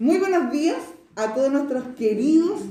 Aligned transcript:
Muy 0.00 0.16
buenos 0.16 0.50
días 0.50 0.78
a 1.14 1.34
todos 1.34 1.52
nuestros 1.52 1.84
queridos 1.98 2.62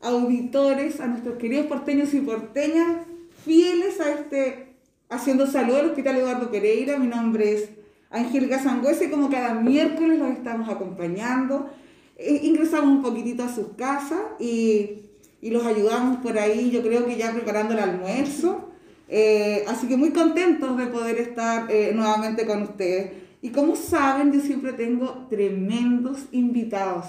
auditores, 0.00 1.00
a 1.00 1.06
nuestros 1.06 1.36
queridos 1.36 1.66
porteños 1.66 2.14
y 2.14 2.22
porteñas, 2.22 2.96
fieles 3.44 4.00
a 4.00 4.12
este 4.12 4.68
Haciendo 5.10 5.46
Salud 5.46 5.74
al 5.74 5.90
Hospital 5.90 6.16
Eduardo 6.16 6.50
Pereira. 6.50 6.98
Mi 6.98 7.08
nombre 7.08 7.52
es 7.52 7.68
Angélica 8.08 8.58
Sangüesa 8.58 9.04
y 9.04 9.10
como 9.10 9.28
cada 9.28 9.52
miércoles 9.52 10.18
los 10.18 10.30
estamos 10.30 10.70
acompañando. 10.70 11.68
Eh, 12.16 12.40
ingresamos 12.44 12.88
un 12.88 13.02
poquitito 13.02 13.42
a 13.42 13.54
sus 13.54 13.74
casas 13.76 14.22
y, 14.40 15.02
y, 15.42 15.50
los 15.50 15.66
ayudamos 15.66 16.22
por 16.22 16.38
ahí, 16.38 16.70
yo 16.70 16.80
creo 16.80 17.04
que 17.04 17.18
ya 17.18 17.34
preparando 17.34 17.74
el 17.74 17.80
almuerzo. 17.80 18.70
Eh, 19.10 19.62
así 19.68 19.88
que 19.88 19.98
muy 19.98 20.08
contentos 20.08 20.78
de 20.78 20.86
poder 20.86 21.18
estar 21.18 21.70
eh, 21.70 21.92
nuevamente 21.94 22.46
con 22.46 22.62
ustedes. 22.62 23.25
Y 23.42 23.50
como 23.50 23.76
saben, 23.76 24.32
yo 24.32 24.40
siempre 24.40 24.72
tengo 24.72 25.26
tremendos 25.28 26.26
invitados. 26.32 27.06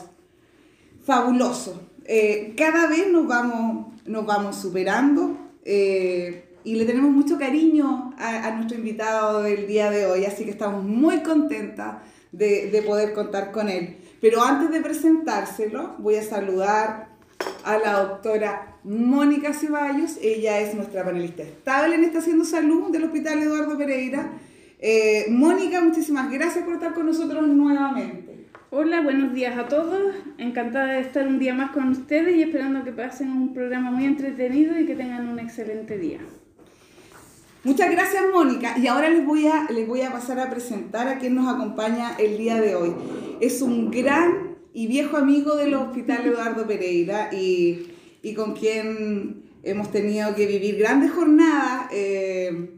Fabuloso. 1.03 1.81
Eh, 2.05 2.53
cada 2.57 2.87
vez 2.87 3.09
nos 3.11 3.27
vamos, 3.27 3.93
nos 4.05 4.25
vamos 4.25 4.55
superando 4.55 5.37
y 6.67 6.75
le 6.75 6.85
tenemos 6.85 7.11
mucho 7.11 7.37
cariño 7.37 8.13
a, 8.17 8.47
a, 8.47 8.55
nuestro 8.55 8.77
invitado 8.77 9.41
del 9.41 9.67
día 9.67 9.89
de 9.89 10.05
hoy, 10.05 10.25
así 10.25 10.43
que 10.43 10.51
estamos 10.51 10.83
muy 10.83 11.23
contentas 11.23 11.97
de, 12.33 12.69
de 12.69 12.81
poder 12.81 13.13
contar 13.13 13.53
con 13.53 13.69
él. 13.69 13.97
Pero 14.19 14.43
antes 14.43 14.71
de 14.71 14.81
presentárselo, 14.81 15.95
voy 15.99 16.15
a 16.15 16.23
saludar 16.23 17.09
a 17.63 17.77
la 17.77 18.03
doctora 18.03 18.75
Mónica 18.83 19.53
Ceballos. 19.53 20.17
Ella 20.21 20.59
es 20.59 20.73
nuestra 20.75 21.05
panelista 21.05 21.43
estable 21.43 21.95
en 21.95 22.03
Estación 22.03 22.39
de 22.39 22.45
Salud 22.45 22.91
del 22.91 23.05
Hospital 23.05 23.43
Eduardo 23.43 23.77
Pereira. 23.77 24.33
Eh, 24.79 25.25
Mónica, 25.29 25.81
muchísimas 25.81 26.31
gracias 26.31 26.63
por 26.63 26.75
estar 26.75 26.93
con 26.93 27.07
nosotros 27.07 27.47
nuevamente. 27.47 28.45
Hola, 28.69 29.01
buenos 29.01 29.33
días 29.33 29.57
a 29.57 29.67
todos. 29.67 30.13
Encantada 30.37 30.93
de 30.93 31.01
estar 31.01 31.27
un 31.27 31.39
día 31.39 31.55
más 31.55 31.71
con 31.71 31.89
ustedes 31.89 32.35
y 32.35 32.43
esperando 32.43 32.83
que 32.83 32.91
pasen 32.91 33.31
un 33.31 33.53
programa 33.53 33.89
muy 33.89 34.05
entretenido 34.05 34.79
y 34.79 34.85
que 34.85 34.95
tengan 34.95 35.27
un 35.27 35.39
excelente 35.39 35.97
día. 35.97 36.19
Muchas 37.63 37.89
gracias, 37.89 38.23
Mónica. 38.31 38.77
Y 38.77 38.87
ahora 38.87 39.09
les 39.09 39.25
voy, 39.25 39.47
a, 39.47 39.67
les 39.71 39.87
voy 39.87 40.01
a 40.01 40.11
pasar 40.11 40.39
a 40.39 40.49
presentar 40.49 41.07
a 41.07 41.17
quien 41.17 41.33
nos 41.33 41.53
acompaña 41.53 42.11
el 42.19 42.37
día 42.37 42.61
de 42.61 42.75
hoy. 42.75 42.93
Es 43.41 43.61
un 43.61 43.89
gran 43.89 44.57
y 44.73 44.85
viejo 44.85 45.17
amigo 45.17 45.55
del 45.55 45.73
Hospital 45.73 46.27
Eduardo 46.27 46.67
Pereira 46.67 47.33
y, 47.33 47.87
y 48.21 48.35
con 48.35 48.53
quien 48.53 49.43
hemos 49.63 49.91
tenido 49.91 50.35
que 50.35 50.45
vivir 50.45 50.77
grandes 50.77 51.11
jornadas, 51.11 51.87
eh, 51.91 52.76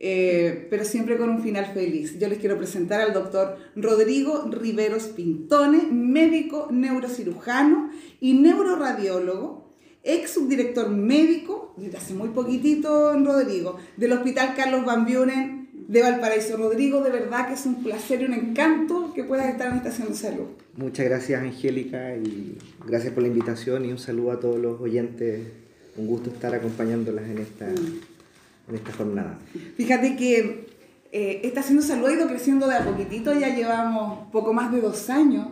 eh, 0.00 0.66
pero 0.70 0.84
siempre 0.84 1.16
con 1.16 1.28
un 1.30 1.42
final 1.42 1.66
feliz. 1.74 2.18
Yo 2.18 2.28
les 2.28 2.38
quiero 2.38 2.56
presentar 2.56 3.00
al 3.00 3.12
doctor 3.12 3.56
Rodrigo 3.74 4.48
Riveros 4.50 5.04
Pintone, 5.04 5.88
médico 5.90 6.68
neurocirujano 6.70 7.90
y 8.20 8.34
neuroradiólogo, 8.34 9.74
ex 10.04 10.30
subdirector 10.30 10.88
médico, 10.90 11.74
desde 11.76 11.96
hace 11.96 12.14
muy 12.14 12.28
poquitito 12.28 13.12
Rodrigo, 13.18 13.78
del 13.96 14.12
Hospital 14.12 14.54
Carlos 14.56 14.84
Van 14.84 15.04
Buren 15.04 15.68
de 15.88 16.02
Valparaíso. 16.02 16.56
Rodrigo, 16.56 17.02
de 17.02 17.10
verdad 17.10 17.48
que 17.48 17.54
es 17.54 17.66
un 17.66 17.82
placer 17.82 18.20
y 18.20 18.24
un 18.26 18.34
encanto 18.34 19.12
que 19.14 19.24
puedas 19.24 19.48
estar 19.48 19.68
en 19.72 19.78
Estación 19.78 20.08
de 20.08 20.14
Salud. 20.14 20.46
Muchas 20.76 21.06
gracias, 21.06 21.42
Angélica, 21.42 22.14
y 22.16 22.56
gracias 22.86 23.12
por 23.12 23.24
la 23.24 23.28
invitación 23.28 23.84
y 23.84 23.90
un 23.90 23.98
saludo 23.98 24.30
a 24.30 24.38
todos 24.38 24.60
los 24.60 24.80
oyentes. 24.80 25.40
Un 25.96 26.06
gusto 26.06 26.30
estar 26.30 26.54
acompañándolas 26.54 27.28
en 27.28 27.38
esta, 27.38 27.66
en 28.68 28.74
esta 28.74 28.92
jornada. 28.92 29.38
Fíjate 29.76 30.16
que 30.16 30.66
eh, 31.12 31.40
Estación 31.44 31.78
de 31.78 31.82
Salud 31.82 32.08
ha 32.08 32.12
ido 32.12 32.28
creciendo 32.28 32.66
de 32.66 32.76
a 32.76 32.84
poquitito, 32.84 33.32
ya 33.32 33.54
llevamos 33.54 34.30
poco 34.30 34.52
más 34.52 34.70
de 34.72 34.80
dos 34.80 35.08
años 35.10 35.46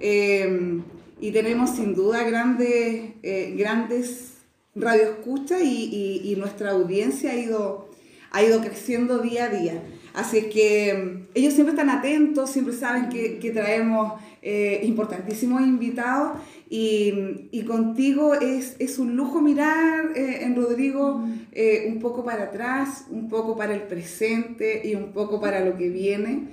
eh, 0.00 0.80
y 1.20 1.30
tenemos 1.30 1.70
sin 1.70 1.94
duda 1.94 2.24
grandes, 2.24 3.12
eh, 3.22 3.54
grandes 3.56 4.34
radioescuchas 4.74 5.62
y, 5.62 6.22
y, 6.24 6.32
y 6.32 6.36
nuestra 6.36 6.70
audiencia 6.70 7.32
ha 7.32 7.36
ido 7.36 7.88
ha 8.30 8.42
ido 8.42 8.60
creciendo 8.60 9.18
día 9.18 9.44
a 9.44 9.48
día. 9.48 9.82
Así 10.14 10.42
que 10.48 10.94
mm, 10.94 11.28
ellos 11.34 11.54
siempre 11.54 11.72
están 11.72 11.90
atentos, 11.90 12.50
siempre 12.50 12.74
saben 12.74 13.08
que, 13.08 13.38
que 13.38 13.50
traemos 13.50 14.14
eh, 14.42 14.80
importantísimos 14.84 15.62
invitados 15.62 16.38
y, 16.70 17.48
y 17.50 17.62
contigo 17.64 18.34
es, 18.34 18.76
es, 18.78 18.98
un 18.98 19.16
lujo 19.16 19.40
mirar 19.40 20.12
eh, 20.14 20.40
en 20.42 20.54
Rodrigo 20.54 21.24
eh, 21.52 21.86
un 21.88 21.98
poco 21.98 22.24
para 22.24 22.44
atrás, 22.44 23.06
un 23.10 23.28
poco 23.28 23.56
para 23.56 23.74
el 23.74 23.82
presente 23.82 24.82
y 24.84 24.94
un 24.94 25.12
poco 25.12 25.40
para 25.40 25.64
lo 25.64 25.76
que 25.76 25.88
viene. 25.88 26.48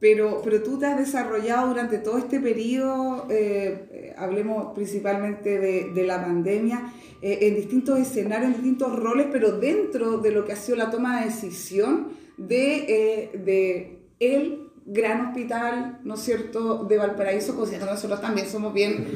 Pero, 0.00 0.40
pero 0.42 0.62
tú 0.62 0.78
te 0.78 0.86
has 0.86 0.98
desarrollado 0.98 1.68
durante 1.68 1.98
todo 1.98 2.16
este 2.16 2.40
periodo, 2.40 3.26
eh, 3.28 4.14
hablemos 4.16 4.72
principalmente 4.74 5.58
de, 5.58 5.92
de 5.92 6.04
la 6.04 6.24
pandemia, 6.24 6.90
eh, 7.22 7.40
en 7.42 7.54
distintos 7.54 7.98
escenarios, 7.98 8.46
en 8.46 8.54
distintos 8.54 8.98
roles, 8.98 9.26
pero 9.30 9.52
dentro 9.52 10.18
de 10.18 10.30
lo 10.30 10.46
que 10.46 10.52
ha 10.52 10.56
sido 10.56 10.78
la 10.78 10.90
toma 10.90 11.20
de 11.20 11.26
decisión 11.26 12.08
de, 12.38 12.76
eh, 12.88 13.38
de 13.44 13.98
el 14.20 14.70
gran 14.86 15.26
hospital, 15.26 16.00
¿no 16.02 16.14
es 16.14 16.20
cierto?, 16.20 16.84
de 16.84 16.96
Valparaíso, 16.96 17.54
considerando 17.54 17.92
nosotros 17.92 18.22
también 18.22 18.46
somos 18.46 18.72
bien, 18.72 19.06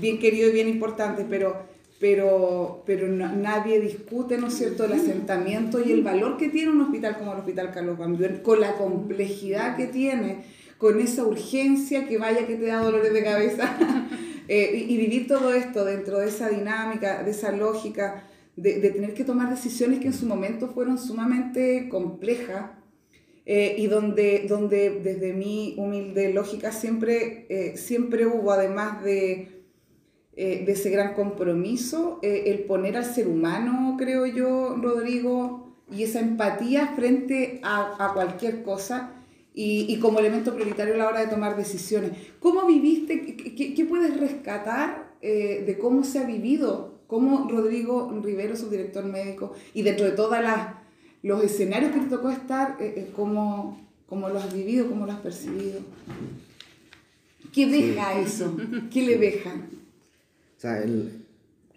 bien 0.00 0.18
queridos 0.18 0.50
y 0.50 0.54
bien 0.54 0.68
importantes, 0.68 1.26
pero, 1.28 1.66
pero, 2.02 2.82
pero 2.84 3.06
no, 3.06 3.32
nadie 3.32 3.78
discute, 3.78 4.36
¿no 4.36 4.48
es 4.48 4.54
cierto?, 4.54 4.84
el 4.84 4.94
asentamiento 4.94 5.80
y 5.80 5.92
el 5.92 6.02
valor 6.02 6.36
que 6.36 6.48
tiene 6.48 6.72
un 6.72 6.80
hospital 6.80 7.16
como 7.16 7.32
el 7.32 7.38
Hospital 7.38 7.70
Carlos 7.70 7.96
Buren, 7.96 8.40
con 8.42 8.60
la 8.60 8.74
complejidad 8.74 9.76
que 9.76 9.86
tiene, 9.86 10.42
con 10.78 10.98
esa 10.98 11.22
urgencia 11.22 12.08
que 12.08 12.18
vaya 12.18 12.44
que 12.48 12.56
te 12.56 12.66
da 12.66 12.82
dolores 12.82 13.14
de 13.14 13.22
cabeza. 13.22 13.78
Eh, 14.48 14.86
y, 14.88 14.92
y, 14.92 14.96
vivir 14.96 15.28
todo 15.28 15.54
esto 15.54 15.84
dentro 15.84 16.18
de 16.18 16.26
esa 16.26 16.48
dinámica, 16.48 17.22
de 17.22 17.30
esa 17.30 17.52
lógica, 17.52 18.24
de, 18.56 18.80
de, 18.80 18.90
tener 18.90 19.14
que 19.14 19.22
tomar 19.22 19.48
decisiones 19.48 20.00
que 20.00 20.08
en 20.08 20.12
su 20.12 20.26
momento 20.26 20.66
fueron 20.66 20.98
sumamente 20.98 21.88
complejas 21.88 22.72
eh, 23.46 23.76
y 23.78 23.86
donde, 23.86 24.46
donde 24.48 25.00
desde 25.00 25.32
mi 25.32 25.76
humilde 25.78 26.32
lógica 26.34 26.72
siempre, 26.72 27.46
eh, 27.48 27.76
siempre 27.76 28.26
hubo, 28.26 28.50
además 28.50 29.02
de, 29.04 29.61
de 30.34 30.72
ese 30.72 30.90
gran 30.90 31.14
compromiso, 31.14 32.18
el 32.22 32.60
poner 32.60 32.96
al 32.96 33.04
ser 33.04 33.28
humano, 33.28 33.96
creo 33.98 34.24
yo, 34.26 34.76
Rodrigo, 34.80 35.72
y 35.90 36.04
esa 36.04 36.20
empatía 36.20 36.92
frente 36.96 37.60
a, 37.62 38.04
a 38.04 38.14
cualquier 38.14 38.62
cosa 38.62 39.10
y, 39.54 39.86
y, 39.92 39.98
como 39.98 40.18
elemento 40.18 40.54
prioritario 40.54 40.94
a 40.94 40.96
la 40.96 41.08
hora 41.08 41.20
de 41.20 41.26
tomar 41.26 41.56
decisiones. 41.56 42.12
¿Cómo 42.40 42.66
viviste? 42.66 43.36
¿Qué, 43.36 43.74
qué 43.74 43.84
puedes 43.84 44.18
rescatar 44.18 45.12
eh, 45.20 45.62
de 45.66 45.78
cómo 45.78 46.04
se 46.04 46.20
ha 46.20 46.24
vivido? 46.24 46.94
¿Cómo 47.06 47.46
Rodrigo 47.50 48.10
Rivero, 48.22 48.56
su 48.56 48.70
director 48.70 49.04
médico, 49.04 49.52
y 49.74 49.82
dentro 49.82 50.06
de 50.06 50.12
todos 50.12 50.38
los 51.22 51.44
escenarios 51.44 51.92
que 51.92 52.00
te 52.00 52.06
tocó 52.06 52.30
estar, 52.30 52.78
eh, 52.80 52.94
eh, 52.96 53.12
cómo, 53.14 53.78
cómo 54.08 54.30
lo 54.30 54.38
has 54.38 54.52
vivido, 54.54 54.88
cómo 54.88 55.04
lo 55.04 55.12
has 55.12 55.20
percibido? 55.20 55.80
¿Qué 57.52 57.66
deja 57.66 58.14
sí. 58.14 58.20
eso? 58.24 58.56
¿Qué 58.90 59.02
le 59.02 59.18
deja? 59.18 59.52
Sea, 60.62 60.80
el, 60.80 61.24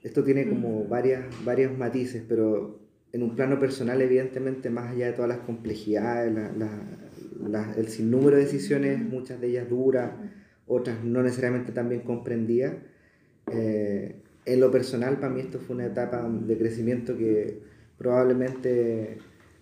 esto 0.03 0.23
tiene 0.23 0.47
como 0.47 0.85
varias, 0.85 1.23
varios 1.44 1.75
matices, 1.75 2.23
pero 2.29 2.79
en 3.12 3.23
un 3.23 3.35
plano 3.35 3.59
personal, 3.59 4.00
evidentemente, 4.00 4.69
más 4.69 4.91
allá 4.91 5.07
de 5.07 5.13
todas 5.13 5.28
las 5.28 5.40
complejidades, 5.40 6.31
la, 6.31 6.51
la, 6.51 6.69
la, 7.50 7.74
el 7.78 7.88
sinnúmero 7.88 8.38
de 8.38 8.44
decisiones, 8.44 9.00
muchas 9.00 9.41
de 9.41 9.47
ellas 9.47 9.68
duras, 9.68 10.12
otras 10.68 11.03
no 11.03 11.24
necesariamente 11.24 11.72
tan 11.72 11.90
bien 11.90 12.01
comprendidas. 12.01 12.75
Eh, 13.51 14.18
en 14.45 14.59
lo 14.59 14.69
personal, 14.69 15.19
para 15.19 15.34
mí 15.34 15.41
esto 15.41 15.57
fue 15.57 15.78
una 15.78 15.88
etapa 15.88 16.29
de 16.29 16.56
crecimiento 16.56 17.18
que 17.18 17.62
probablemente 17.97 19.18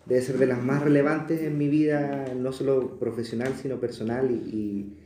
debe 0.06 0.22
ser 0.22 0.38
de 0.38 0.48
las 0.48 0.62
más 0.62 0.84
relevantes 0.84 1.44
en 1.44 1.58
mi 1.58 1.70
vida, 1.70 2.26
no 2.36 2.52
solo 2.52 3.00
profesional, 3.00 3.54
sino 3.54 3.80
personal, 3.80 4.30
y, 4.32 4.34
y, 4.34 4.98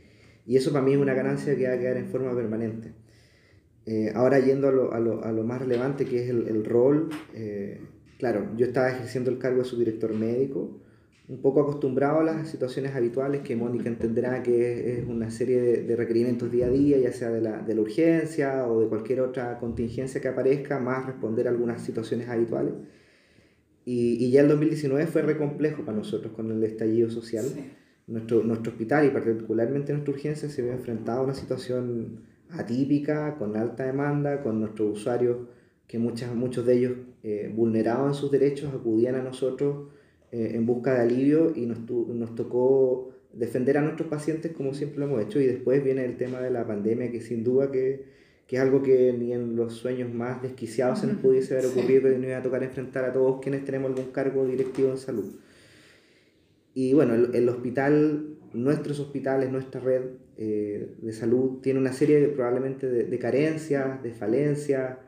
y 0.44 0.56
eso 0.56 0.72
para 0.72 0.84
mí 0.84 0.94
es 0.94 0.98
una 0.98 1.14
ganancia 1.14 1.56
que 1.56 1.68
va 1.68 1.74
a 1.74 1.78
quedar 1.78 1.98
en 1.98 2.06
forma 2.08 2.34
permanente. 2.34 2.94
Eh, 3.90 4.12
ahora 4.14 4.38
yendo 4.38 4.68
a 4.68 4.70
lo, 4.70 4.92
a, 4.92 5.00
lo, 5.00 5.24
a 5.24 5.32
lo, 5.32 5.44
más 5.44 5.62
relevante, 5.62 6.04
que 6.04 6.22
es 6.22 6.28
el, 6.28 6.46
el 6.46 6.62
rol, 6.62 7.08
eh, 7.32 7.80
claro, 8.18 8.50
yo 8.54 8.66
estaba 8.66 8.90
ejerciendo 8.90 9.30
el 9.30 9.38
cargo 9.38 9.62
de 9.62 9.64
subdirector 9.64 10.12
médico, 10.12 10.78
un 11.26 11.40
poco 11.40 11.62
acostumbrado 11.62 12.20
a 12.20 12.22
las 12.22 12.50
situaciones 12.50 12.94
habituales 12.94 13.40
que 13.40 13.56
Mónica 13.56 13.88
entenderá 13.88 14.42
que 14.42 14.98
es, 14.98 15.08
una 15.08 15.30
serie 15.30 15.62
de, 15.62 15.82
de, 15.84 15.96
requerimientos 15.96 16.52
día 16.52 16.66
a 16.66 16.68
día, 16.68 16.98
ya 16.98 17.12
sea 17.12 17.30
de 17.30 17.40
la, 17.40 17.62
de 17.62 17.74
la, 17.74 17.80
urgencia 17.80 18.68
o 18.68 18.78
de 18.78 18.88
cualquier 18.88 19.22
otra 19.22 19.58
contingencia 19.58 20.20
que 20.20 20.28
aparezca, 20.28 20.78
más 20.78 21.06
responder 21.06 21.46
a 21.46 21.50
algunas 21.50 21.80
situaciones 21.80 22.28
habituales. 22.28 22.74
Y, 23.86 24.22
y 24.22 24.30
ya 24.30 24.42
el 24.42 24.48
2019 24.48 25.06
fue 25.06 25.22
re 25.22 25.38
complejo 25.38 25.86
para 25.86 25.96
nosotros 25.96 26.34
con 26.34 26.50
el 26.50 26.62
estallido 26.62 27.08
social. 27.08 27.46
Sí. 27.46 27.72
Nuestro, 28.06 28.42
nuestro 28.42 28.72
hospital 28.72 29.06
y 29.06 29.10
particularmente 29.10 29.94
nuestra 29.94 30.12
urgencia 30.12 30.50
se 30.50 30.60
vio 30.60 30.72
enfrentado 30.72 31.20
a 31.20 31.24
una 31.24 31.34
situación 31.34 32.20
atípica, 32.50 33.36
con 33.36 33.56
alta 33.56 33.84
demanda, 33.84 34.42
con 34.42 34.60
nuestros 34.60 34.98
usuarios 34.98 35.38
que 35.86 35.98
muchas, 35.98 36.34
muchos 36.34 36.66
de 36.66 36.74
ellos 36.74 36.92
eh, 37.22 37.52
vulneraban 37.54 38.14
sus 38.14 38.30
derechos, 38.30 38.72
acudían 38.72 39.14
a 39.14 39.22
nosotros 39.22 39.88
eh, 40.30 40.52
en 40.54 40.66
busca 40.66 40.94
de 40.94 41.00
alivio 41.00 41.52
y 41.56 41.66
nos, 41.66 41.80
nos 41.90 42.34
tocó 42.34 43.10
defender 43.32 43.78
a 43.78 43.82
nuestros 43.82 44.08
pacientes 44.08 44.52
como 44.52 44.74
siempre 44.74 45.00
lo 45.00 45.06
hemos 45.06 45.22
hecho. 45.22 45.40
Y 45.40 45.46
después 45.46 45.82
viene 45.82 46.04
el 46.04 46.16
tema 46.16 46.40
de 46.40 46.50
la 46.50 46.66
pandemia 46.66 47.10
que 47.10 47.20
sin 47.20 47.42
duda 47.42 47.72
que, 47.72 48.04
que 48.46 48.56
es 48.56 48.62
algo 48.62 48.82
que 48.82 49.14
ni 49.18 49.32
en 49.32 49.56
los 49.56 49.74
sueños 49.74 50.12
más 50.12 50.42
desquiciados 50.42 51.00
se 51.00 51.06
nos 51.06 51.16
pudiese 51.16 51.54
haber 51.54 51.66
ocurrido 51.70 52.12
y 52.12 52.16
nos 52.16 52.26
iba 52.26 52.38
a 52.38 52.42
tocar 52.42 52.62
enfrentar 52.62 53.04
a 53.06 53.12
todos 53.12 53.40
quienes 53.40 53.64
tenemos 53.64 53.90
algún 53.90 54.12
cargo 54.12 54.46
directivo 54.46 54.90
en 54.90 54.98
salud. 54.98 55.40
Y 56.74 56.92
bueno, 56.92 57.14
el, 57.14 57.34
el 57.34 57.48
hospital, 57.48 58.36
nuestros 58.52 59.00
hospitales, 59.00 59.50
nuestra 59.50 59.80
red 59.80 60.02
eh, 60.38 60.94
de 61.02 61.12
salud 61.12 61.60
tiene 61.60 61.80
una 61.80 61.92
serie 61.92 62.20
de, 62.20 62.28
probablemente 62.28 62.88
de, 62.88 63.04
de 63.04 63.18
carencias, 63.18 64.02
de 64.02 64.12
falencias, 64.12 64.98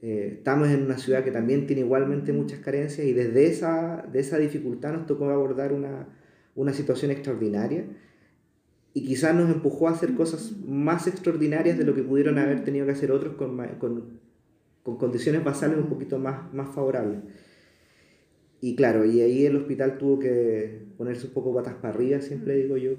eh, 0.00 0.34
estamos 0.38 0.68
en 0.68 0.84
una 0.84 0.96
ciudad 0.96 1.24
que 1.24 1.32
también 1.32 1.66
tiene 1.66 1.82
igualmente 1.82 2.32
muchas 2.32 2.60
carencias 2.60 3.04
y 3.04 3.12
desde 3.12 3.46
esa, 3.46 4.06
de 4.12 4.20
esa 4.20 4.38
dificultad 4.38 4.92
nos 4.92 5.06
tocó 5.06 5.28
abordar 5.28 5.72
una, 5.72 6.08
una 6.54 6.72
situación 6.72 7.10
extraordinaria 7.10 7.86
y 8.94 9.04
quizás 9.04 9.34
nos 9.34 9.50
empujó 9.50 9.88
a 9.88 9.92
hacer 9.92 10.14
cosas 10.14 10.52
más 10.64 11.08
extraordinarias 11.08 11.76
de 11.76 11.84
lo 11.84 11.94
que 11.96 12.04
pudieron 12.04 12.38
haber 12.38 12.62
tenido 12.62 12.86
que 12.86 12.92
hacer 12.92 13.10
otros 13.10 13.34
con, 13.34 13.56
con, 13.78 14.20
con 14.84 14.96
condiciones 14.96 15.42
basales 15.42 15.78
un 15.78 15.88
poquito 15.88 16.18
más, 16.18 16.52
más 16.54 16.72
favorables. 16.72 17.18
Y 18.60 18.76
claro, 18.76 19.04
y 19.04 19.20
ahí 19.20 19.46
el 19.46 19.56
hospital 19.56 19.98
tuvo 19.98 20.18
que 20.20 20.86
ponerse 20.96 21.26
un 21.26 21.32
poco 21.32 21.54
patas 21.54 21.74
para 21.74 21.94
arriba, 21.94 22.20
siempre 22.20 22.56
digo 22.56 22.76
yo. 22.76 22.92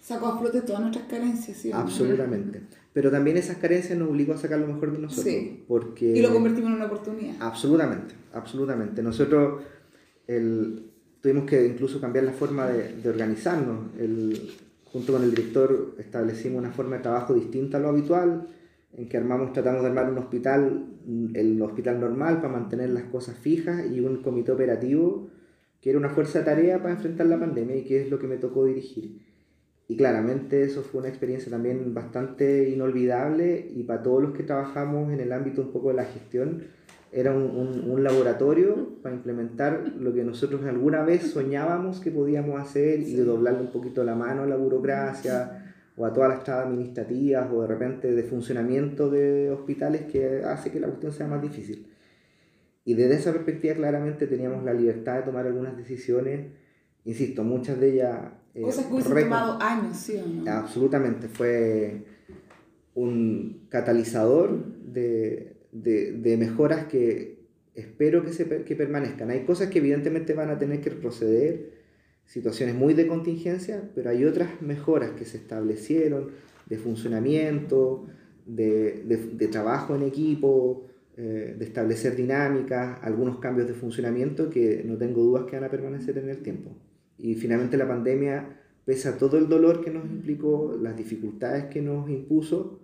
Sacó 0.00 0.26
a 0.26 0.38
flote 0.38 0.62
todas 0.62 0.80
nuestras 0.80 1.06
carencias, 1.06 1.56
¿sí? 1.56 1.70
Absolutamente. 1.72 2.62
Pero 2.92 3.10
también 3.10 3.36
esas 3.36 3.56
carencias 3.58 3.98
nos 3.98 4.08
obligó 4.08 4.34
a 4.34 4.36
sacar 4.36 4.58
lo 4.58 4.66
mejor 4.66 4.92
de 4.92 4.98
nosotros. 4.98 5.32
Sí. 5.32 5.64
Porque... 5.68 6.06
Y 6.06 6.20
lo 6.20 6.32
convertimos 6.32 6.70
en 6.70 6.76
una 6.76 6.86
oportunidad. 6.86 7.36
Absolutamente, 7.40 8.14
absolutamente. 8.32 9.02
Nosotros 9.02 9.62
el, 10.26 10.90
tuvimos 11.20 11.44
que 11.44 11.66
incluso 11.66 12.00
cambiar 12.00 12.24
la 12.24 12.32
forma 12.32 12.66
de, 12.66 12.96
de 12.96 13.08
organizarnos. 13.08 13.90
El, 13.98 14.52
junto 14.92 15.12
con 15.12 15.22
el 15.22 15.30
director 15.30 15.94
establecimos 15.98 16.58
una 16.58 16.70
forma 16.70 16.96
de 16.96 17.02
trabajo 17.02 17.32
distinta 17.34 17.78
a 17.78 17.80
lo 17.80 17.88
habitual, 17.88 18.46
en 18.94 19.08
que 19.08 19.16
armamos, 19.16 19.52
tratamos 19.52 19.82
de 19.82 19.88
armar 19.88 20.10
un 20.10 20.18
hospital, 20.18 20.86
el 21.34 21.62
hospital 21.62 21.98
normal 21.98 22.42
para 22.42 22.52
mantener 22.52 22.90
las 22.90 23.04
cosas 23.04 23.36
fijas 23.36 23.86
y 23.90 24.00
un 24.00 24.22
comité 24.22 24.52
operativo 24.52 25.28
que 25.80 25.90
era 25.90 25.98
una 25.98 26.10
fuerza 26.10 26.40
de 26.40 26.44
tarea 26.44 26.80
para 26.80 26.94
enfrentar 26.94 27.26
la 27.26 27.40
pandemia 27.40 27.76
y 27.76 27.84
que 27.84 28.02
es 28.02 28.10
lo 28.10 28.18
que 28.18 28.28
me 28.28 28.36
tocó 28.36 28.64
dirigir. 28.66 29.18
Y 29.92 29.96
claramente 29.98 30.62
eso 30.62 30.80
fue 30.80 31.00
una 31.00 31.10
experiencia 31.10 31.50
también 31.50 31.92
bastante 31.92 32.70
inolvidable 32.70 33.68
y 33.76 33.82
para 33.82 34.02
todos 34.02 34.22
los 34.22 34.32
que 34.32 34.42
trabajamos 34.42 35.12
en 35.12 35.20
el 35.20 35.30
ámbito 35.34 35.60
un 35.60 35.70
poco 35.70 35.88
de 35.88 35.96
la 35.96 36.06
gestión, 36.06 36.62
era 37.12 37.30
un, 37.30 37.42
un, 37.42 37.90
un, 37.90 38.02
laboratorio 38.02 38.96
para 39.02 39.14
implementar 39.14 39.92
lo 39.98 40.14
que 40.14 40.24
nosotros 40.24 40.64
alguna 40.64 41.02
vez 41.04 41.30
soñábamos 41.32 42.00
que 42.00 42.10
podíamos 42.10 42.58
hacer 42.58 43.00
y 43.00 43.16
de 43.16 43.24
doblarle 43.24 43.60
un 43.60 43.70
poquito 43.70 44.02
la 44.02 44.14
mano 44.14 44.44
a 44.44 44.46
la 44.46 44.56
burocracia 44.56 45.74
o 45.94 46.06
a 46.06 46.12
todas 46.14 46.30
las 46.30 46.42
trabas 46.42 46.68
administrativas 46.68 47.50
o 47.52 47.60
de 47.60 47.66
repente 47.66 48.12
de 48.12 48.22
funcionamiento 48.22 49.10
de 49.10 49.50
hospitales 49.50 50.06
que 50.10 50.42
hace 50.42 50.70
que 50.70 50.80
la 50.80 50.86
cuestión 50.86 51.12
sea 51.12 51.26
más 51.26 51.42
difícil. 51.42 51.86
Y 52.86 52.94
desde 52.94 53.16
esa 53.16 53.32
perspectiva 53.34 53.74
claramente 53.74 54.26
teníamos 54.26 54.64
la 54.64 54.72
libertad 54.72 55.16
de 55.16 55.22
tomar 55.24 55.46
algunas 55.46 55.76
decisiones, 55.76 56.61
insisto, 57.04 57.44
muchas 57.44 57.80
de 57.80 57.92
ellas... 57.92 58.18
Eh, 58.54 58.62
Cosas 58.62 58.86
que 58.86 58.92
hubiesen 58.94 59.14
tomado 59.24 59.62
años, 59.62 59.96
¿sí 59.96 60.16
o 60.16 60.26
no? 60.26 60.50
Absolutamente, 60.50 61.28
fue 61.28 62.04
un 62.94 63.66
catalizador 63.70 64.66
de, 64.84 65.56
de, 65.72 66.12
de 66.12 66.36
mejoras 66.36 66.86
que 66.86 67.40
espero 67.74 68.22
que, 68.22 68.32
se, 68.32 68.64
que 68.64 68.76
permanezcan. 68.76 69.30
Hay 69.30 69.44
cosas 69.44 69.70
que 69.70 69.78
evidentemente 69.78 70.34
van 70.34 70.50
a 70.50 70.58
tener 70.58 70.80
que 70.80 70.90
proceder, 70.90 71.80
situaciones 72.26 72.74
muy 72.74 72.94
de 72.94 73.06
contingencia, 73.06 73.90
pero 73.94 74.10
hay 74.10 74.24
otras 74.24 74.60
mejoras 74.60 75.12
que 75.12 75.24
se 75.24 75.38
establecieron 75.38 76.30
de 76.66 76.76
funcionamiento, 76.76 78.06
de, 78.46 79.02
de, 79.06 79.16
de 79.16 79.48
trabajo 79.48 79.94
en 79.94 80.02
equipo, 80.02 80.86
eh, 81.16 81.56
de 81.58 81.64
establecer 81.64 82.16
dinámicas, 82.16 82.98
algunos 83.02 83.38
cambios 83.38 83.66
de 83.68 83.74
funcionamiento 83.74 84.50
que 84.50 84.82
no 84.84 84.96
tengo 84.96 85.22
dudas 85.22 85.44
que 85.44 85.56
van 85.56 85.64
a 85.64 85.70
permanecer 85.70 86.18
en 86.18 86.28
el 86.28 86.38
tiempo. 86.42 86.70
Y 87.18 87.34
finalmente 87.34 87.76
la 87.76 87.86
pandemia, 87.86 88.60
pese 88.84 89.08
a 89.08 89.18
todo 89.18 89.38
el 89.38 89.48
dolor 89.48 89.84
que 89.84 89.90
nos 89.90 90.04
implicó, 90.04 90.76
las 90.80 90.96
dificultades 90.96 91.66
que 91.66 91.82
nos 91.82 92.08
impuso, 92.10 92.80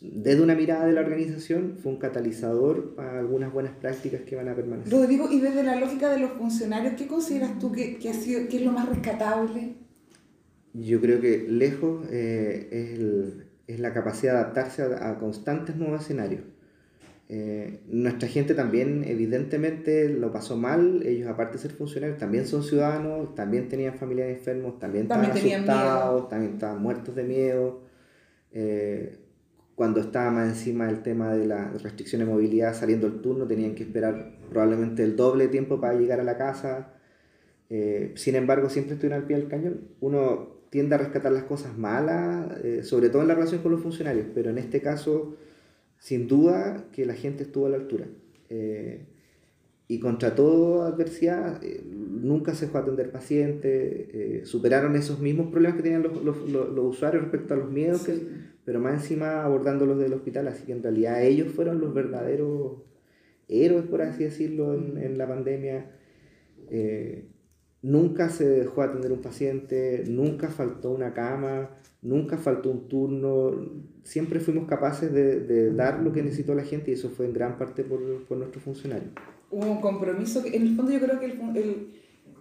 desde 0.00 0.40
una 0.40 0.54
mirada 0.54 0.86
de 0.86 0.92
la 0.92 1.00
organización 1.00 1.76
fue 1.82 1.90
un 1.92 1.98
catalizador 1.98 2.94
para 2.94 3.18
algunas 3.18 3.52
buenas 3.52 3.74
prácticas 3.74 4.20
que 4.20 4.36
van 4.36 4.48
a 4.48 4.54
permanecer. 4.54 4.92
Rodrigo, 4.92 5.28
y 5.30 5.40
desde 5.40 5.64
la 5.64 5.74
lógica 5.74 6.08
de 6.10 6.20
los 6.20 6.32
funcionarios, 6.32 6.94
¿qué 6.94 7.08
consideras 7.08 7.58
tú 7.58 7.72
que, 7.72 7.98
que, 7.98 8.10
ha 8.10 8.14
sido, 8.14 8.48
que 8.48 8.58
es 8.58 8.62
lo 8.62 8.70
más 8.70 8.88
rescatable? 8.88 9.74
Yo 10.72 11.00
creo 11.00 11.20
que 11.20 11.46
lejos 11.48 12.06
eh, 12.10 12.68
es, 12.70 12.98
el, 12.98 13.44
es, 13.66 13.80
la 13.80 13.92
capacidad 13.92 14.34
de 14.34 14.38
adaptarse 14.38 14.82
a, 14.82 15.10
a 15.10 15.18
constantes 15.18 15.74
nuevos 15.76 16.02
escenarios. 16.02 16.42
Eh, 17.34 17.80
nuestra 17.86 18.28
gente 18.28 18.52
también 18.52 19.04
evidentemente 19.06 20.10
lo 20.10 20.30
pasó 20.30 20.58
mal, 20.58 21.02
ellos 21.06 21.26
aparte 21.30 21.54
de 21.54 21.60
ser 21.60 21.70
funcionarios 21.70 22.18
también 22.18 22.46
son 22.46 22.62
ciudadanos, 22.62 23.34
también 23.34 23.70
tenían 23.70 23.94
familiares 23.94 24.36
enfermos, 24.36 24.78
también, 24.78 25.08
también 25.08 25.32
estaban 25.34 25.56
asustados, 25.56 26.28
también 26.28 26.52
estaban 26.52 26.82
muertos 26.82 27.16
de 27.16 27.22
miedo. 27.22 27.80
Eh, 28.52 29.16
cuando 29.74 30.00
estaba 30.00 30.30
más 30.30 30.46
encima 30.46 30.90
el 30.90 31.02
tema 31.02 31.34
de 31.34 31.46
la 31.46 31.70
restricción 31.70 32.20
de 32.20 32.26
movilidad 32.26 32.74
saliendo 32.74 33.06
el 33.06 33.22
turno, 33.22 33.46
tenían 33.46 33.74
que 33.74 33.84
esperar 33.84 34.36
probablemente 34.50 35.02
el 35.02 35.16
doble 35.16 35.48
tiempo 35.48 35.80
para 35.80 35.94
llegar 35.94 36.20
a 36.20 36.24
la 36.24 36.36
casa. 36.36 36.92
Eh, 37.70 38.12
sin 38.14 38.34
embargo, 38.34 38.68
siempre 38.68 38.92
estuvieron 38.92 39.22
al 39.22 39.26
pie 39.26 39.38
del 39.38 39.48
cañón. 39.48 39.88
Uno 40.00 40.66
tiende 40.68 40.96
a 40.96 40.98
rescatar 40.98 41.32
las 41.32 41.44
cosas 41.44 41.78
malas, 41.78 42.58
eh, 42.62 42.82
sobre 42.82 43.08
todo 43.08 43.22
en 43.22 43.28
la 43.28 43.34
relación 43.34 43.62
con 43.62 43.72
los 43.72 43.80
funcionarios, 43.80 44.26
pero 44.34 44.50
en 44.50 44.58
este 44.58 44.82
caso, 44.82 45.34
sin 46.02 46.26
duda 46.26 46.88
que 46.90 47.06
la 47.06 47.14
gente 47.14 47.44
estuvo 47.44 47.66
a 47.66 47.68
la 47.70 47.76
altura. 47.76 48.08
Eh, 48.48 49.06
y 49.86 50.00
contra 50.00 50.34
toda 50.34 50.88
adversidad, 50.88 51.60
nunca 51.84 52.54
se 52.54 52.66
fue 52.66 52.80
a 52.80 52.82
atender 52.82 53.12
pacientes, 53.12 54.48
superaron 54.48 54.96
esos 54.96 55.20
mismos 55.20 55.50
problemas 55.50 55.76
que 55.76 55.82
tenían 55.84 56.02
los, 56.02 56.24
los, 56.24 56.48
los, 56.48 56.70
los 56.70 56.96
usuarios 56.96 57.22
respecto 57.22 57.54
a 57.54 57.58
los 57.58 57.70
miedos 57.70 58.00
sí. 58.02 58.12
que 58.12 58.52
pero 58.64 58.80
más 58.80 59.02
encima 59.02 59.44
abordándolos 59.44 59.98
del 59.98 60.12
hospital, 60.12 60.48
así 60.48 60.64
que 60.64 60.72
en 60.72 60.82
realidad 60.82 61.22
ellos 61.24 61.52
fueron 61.52 61.80
los 61.80 61.92
verdaderos 61.92 62.82
héroes, 63.48 63.86
por 63.86 64.02
así 64.02 64.24
decirlo, 64.24 64.74
en, 64.74 64.98
en 64.98 65.18
la 65.18 65.26
pandemia. 65.26 65.90
Eh, 66.70 67.26
nunca 67.82 68.28
se 68.28 68.48
dejó 68.48 68.82
atender 68.82 69.12
un 69.12 69.20
paciente, 69.20 70.04
nunca 70.06 70.48
faltó 70.48 70.90
una 70.90 71.12
cama, 71.12 71.70
nunca 72.02 72.36
faltó 72.36 72.70
un 72.70 72.88
turno, 72.88 73.52
siempre 74.02 74.40
fuimos 74.40 74.66
capaces 74.66 75.12
de, 75.12 75.40
de 75.40 75.72
dar 75.72 76.00
lo 76.00 76.12
que 76.12 76.22
necesitó 76.22 76.54
la 76.54 76.64
gente 76.64 76.90
y 76.90 76.94
eso 76.94 77.10
fue 77.10 77.26
en 77.26 77.32
gran 77.32 77.56
parte 77.56 77.84
por, 77.84 78.24
por 78.24 78.36
nuestros 78.36 78.62
funcionarios. 78.64 79.12
Hubo 79.50 79.70
un 79.70 79.80
compromiso, 79.80 80.42
que 80.42 80.56
en 80.56 80.62
el 80.62 80.76
fondo 80.76 80.92
yo 80.92 81.00
creo 81.00 81.20
que 81.20 81.26
el, 81.26 81.40
el, 81.56 81.86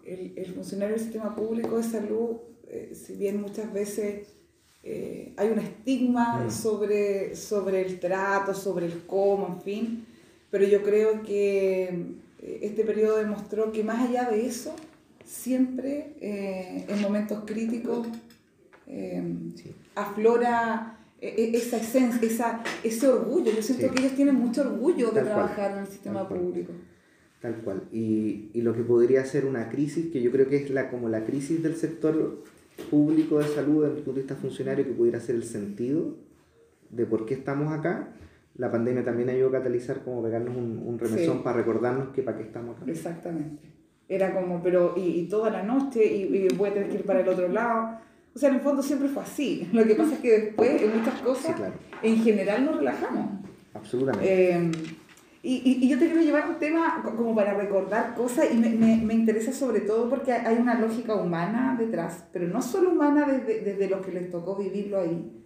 el, 0.05 0.33
el 0.35 0.53
funcionario 0.53 0.95
del 0.95 1.03
sistema 1.03 1.35
público 1.35 1.77
de 1.77 1.83
salud, 1.83 2.37
eh, 2.67 2.93
si 2.93 3.13
bien 3.13 3.39
muchas 3.39 3.71
veces 3.71 4.27
eh, 4.83 5.33
hay 5.37 5.49
un 5.49 5.59
estigma 5.59 6.45
mm. 6.45 6.51
sobre, 6.51 7.35
sobre 7.35 7.85
el 7.85 7.99
trato, 7.99 8.53
sobre 8.53 8.87
el 8.87 9.05
cómo, 9.05 9.47
en 9.47 9.61
fin, 9.61 10.05
pero 10.49 10.65
yo 10.65 10.81
creo 10.81 11.21
que 11.21 11.83
eh, 12.41 12.59
este 12.61 12.83
periodo 12.83 13.17
demostró 13.17 13.71
que 13.71 13.83
más 13.83 14.09
allá 14.09 14.29
de 14.29 14.47
eso, 14.47 14.75
siempre 15.23 16.15
eh, 16.19 16.85
en 16.87 17.01
momentos 17.01 17.43
críticos 17.45 18.07
eh, 18.87 19.23
sí. 19.55 19.71
aflora 19.95 20.97
esa 21.21 21.77
esencia, 21.77 22.27
esa, 22.27 22.63
ese 22.83 23.07
orgullo. 23.07 23.51
Yo 23.51 23.61
siento 23.61 23.87
sí. 23.87 23.93
que 23.93 23.99
ellos 24.01 24.15
tienen 24.15 24.35
mucho 24.35 24.61
orgullo 24.61 25.11
de 25.11 25.21
trabajar 25.21 25.55
cual. 25.55 25.71
en 25.73 25.77
el 25.79 25.87
sistema 25.87 26.27
Tal 26.27 26.39
público. 26.39 26.73
Tal 27.41 27.55
cual. 27.57 27.83
Y, 27.91 28.49
y, 28.53 28.61
lo 28.61 28.73
que 28.73 28.81
podría 28.81 29.23
ser 29.25 29.45
una 29.45 29.69
crisis, 29.69 30.11
que 30.11 30.21
yo 30.21 30.31
creo 30.31 30.47
que 30.47 30.57
es 30.57 30.69
la, 30.71 30.89
como 30.89 31.09
la 31.09 31.23
crisis 31.23 31.61
del 31.61 31.75
sector 31.75 32.43
público 32.89 33.39
de 33.39 33.45
salud 33.45 33.83
desde 33.83 33.97
el 33.97 34.03
punto 34.03 34.19
de 34.19 34.21
vista 34.21 34.35
funcionario 34.35 34.85
que 34.85 34.91
pudiera 34.91 35.19
ser 35.19 35.35
el 35.35 35.43
sentido 35.43 36.15
de 36.89 37.05
por 37.05 37.25
qué 37.25 37.35
estamos 37.35 37.71
acá, 37.71 38.09
la 38.55 38.71
pandemia 38.71 39.03
también 39.03 39.29
ayudó 39.29 39.49
a 39.49 39.51
catalizar 39.53 40.03
como 40.03 40.21
pegarnos 40.23 40.55
un, 40.55 40.83
un 40.85 40.99
remesón 40.99 41.37
sí. 41.37 41.41
para 41.43 41.57
recordarnos 41.57 42.09
que 42.09 42.21
para 42.21 42.37
qué 42.37 42.43
estamos 42.43 42.77
acá. 42.77 42.91
Exactamente. 42.91 43.63
Era 44.09 44.33
como, 44.33 44.61
pero 44.61 44.93
y, 44.97 45.21
y 45.21 45.27
toda 45.27 45.49
la 45.49 45.63
noche 45.63 46.05
y, 46.05 46.23
y, 46.35 46.47
voy 46.55 46.69
a 46.69 46.73
tener 46.73 46.89
que 46.89 46.95
ir 46.95 47.05
para 47.05 47.21
el 47.21 47.29
otro 47.29 47.47
lado. 47.47 47.97
O 48.33 48.39
sea, 48.39 48.49
en 48.49 48.55
el 48.55 48.61
fondo 48.61 48.81
siempre 48.81 49.09
fue 49.09 49.23
así. 49.23 49.69
Lo 49.73 49.85
que 49.85 49.95
pasa 49.95 50.13
es 50.13 50.19
que 50.19 50.31
después, 50.31 50.81
en 50.81 50.97
muchas 50.97 51.21
cosas, 51.21 51.47
sí, 51.47 51.53
claro. 51.53 51.73
en 52.01 52.23
general 52.23 52.65
nos 52.65 52.77
relajamos. 52.77 53.29
Absolutamente. 53.73 54.53
Eh, 54.53 54.71
y, 55.43 55.55
y, 55.55 55.85
y, 55.85 55.89
yo 55.89 55.97
te 55.97 56.05
quiero 56.05 56.21
llevar 56.21 56.47
un 56.49 56.59
tema 56.59 57.03
como 57.17 57.33
para 57.33 57.55
recordar 57.55 58.13
cosas 58.13 58.53
y 58.53 58.57
me, 58.57 58.69
me, 58.69 58.97
me, 58.97 59.15
interesa 59.15 59.51
sobre 59.51 59.79
todo 59.79 60.07
porque 60.07 60.31
hay 60.33 60.57
una 60.57 60.79
lógica 60.79 61.15
humana 61.15 61.75
detrás, 61.79 62.25
pero 62.31 62.47
no 62.47 62.61
solo 62.61 62.91
humana 62.91 63.25
desde, 63.25 63.61
desde 63.61 63.89
los 63.89 64.05
que 64.05 64.11
les 64.11 64.29
tocó 64.29 64.55
vivirlo 64.55 64.99
ahí. 64.99 65.41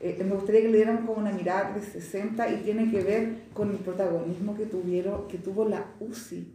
Eh, 0.00 0.22
me 0.22 0.34
gustaría 0.34 0.60
que 0.60 0.68
le 0.68 0.76
dieran 0.76 1.06
como 1.06 1.20
una 1.20 1.32
mirada 1.32 1.72
360 1.72 2.52
y 2.52 2.56
tiene 2.64 2.90
que 2.90 3.02
ver 3.02 3.44
con 3.54 3.70
el 3.70 3.78
protagonismo 3.78 4.54
que, 4.54 4.66
tuvieron, 4.66 5.26
que 5.28 5.38
tuvo 5.38 5.66
la 5.66 5.86
UCI, 6.00 6.46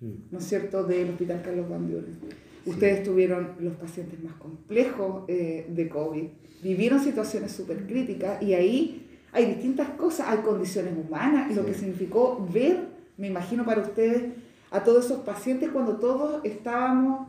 mm. 0.00 0.12
¿no 0.30 0.38
es 0.38 0.44
cierto?, 0.46 0.84
del 0.84 1.10
Hospital 1.10 1.42
Carlos 1.44 1.68
Van 1.68 1.86
Buren. 1.86 2.18
Ustedes 2.66 3.04
tuvieron 3.04 3.52
los 3.60 3.74
pacientes 3.76 4.22
más 4.22 4.34
complejos 4.34 5.24
eh, 5.28 5.66
de 5.68 5.88
COVID, 5.88 6.24
vivieron 6.62 7.00
situaciones 7.00 7.52
súper 7.52 7.86
críticas 7.86 8.42
y 8.42 8.54
ahí 8.54 9.06
hay 9.32 9.46
distintas 9.46 9.90
cosas, 9.90 10.28
hay 10.28 10.38
condiciones 10.38 10.94
humanas, 10.96 11.50
y 11.50 11.54
lo 11.54 11.64
que 11.64 11.74
significó 11.74 12.46
ver, 12.52 12.88
me 13.16 13.28
imagino 13.28 13.64
para 13.64 13.82
ustedes, 13.82 14.32
a 14.70 14.82
todos 14.82 15.04
esos 15.06 15.20
pacientes 15.20 15.70
cuando 15.70 15.96
todos 15.96 16.44
estábamos 16.44 17.28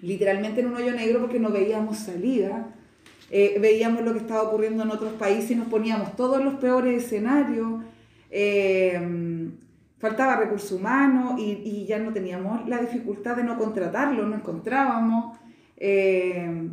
literalmente 0.00 0.60
en 0.60 0.68
un 0.68 0.76
hoyo 0.76 0.92
negro 0.92 1.20
porque 1.20 1.40
no 1.40 1.50
veíamos 1.50 1.98
salida, 1.98 2.74
eh, 3.30 3.56
veíamos 3.60 4.02
lo 4.04 4.12
que 4.12 4.18
estaba 4.18 4.42
ocurriendo 4.42 4.82
en 4.82 4.90
otros 4.90 5.14
países 5.14 5.52
y 5.52 5.54
nos 5.54 5.68
poníamos 5.68 6.14
todos 6.16 6.44
los 6.44 6.54
peores 6.54 7.02
escenarios. 7.02 7.82
Eh, 8.30 9.50
faltaba 10.02 10.34
recursos 10.34 10.72
humanos 10.72 11.38
y, 11.38 11.86
ya 11.86 12.00
no 12.00 12.12
teníamos 12.12 12.68
la 12.68 12.78
dificultad 12.80 13.36
de 13.36 13.44
no 13.44 13.56
contratarlo, 13.56 14.26
no 14.26 14.34
encontrábamos. 14.34 15.38
Eh, 15.76 16.70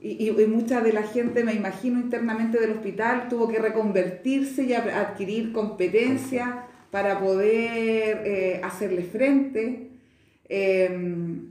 y, 0.00 0.30
mucha 0.48 0.80
de 0.80 0.94
la 0.94 1.02
gente, 1.02 1.44
me 1.44 1.52
imagino, 1.52 2.00
internamente 2.00 2.58
del 2.58 2.70
hospital 2.70 3.28
tuvo 3.28 3.46
que 3.46 3.58
reconvertirse 3.58 4.64
y 4.64 4.72
adquirir 4.72 5.52
competencia 5.52 6.64
para 6.90 7.20
poder 7.20 8.22
eh, 8.24 8.60
hacerle 8.64 9.02
frente. 9.02 9.90
Em, 10.48 11.50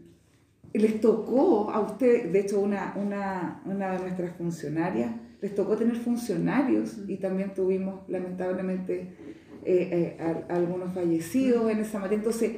les 0.74 1.00
tocó 1.02 1.70
a 1.70 1.82
usted, 1.82 2.32
de 2.32 2.40
hecho 2.40 2.60
una, 2.60 2.94
una, 2.96 3.62
una, 3.66 3.92
de 3.92 4.00
nuestras 4.00 4.36
funcionarias, 4.36 5.12
les 5.40 5.54
tocó 5.54 5.78
tener 5.78 5.98
funcionarios 5.98 6.98
y 7.08 7.18
también 7.18 7.54
tuvimos 7.54 8.10
lamentablemente 8.10 9.41
eh, 9.66 10.18
eh, 10.20 10.44
algunos 10.50 10.94
fallecidos 10.94 11.72
en 11.72 11.80
esa 11.80 12.00
materia. 12.00 12.20
Entonces, 12.20 12.52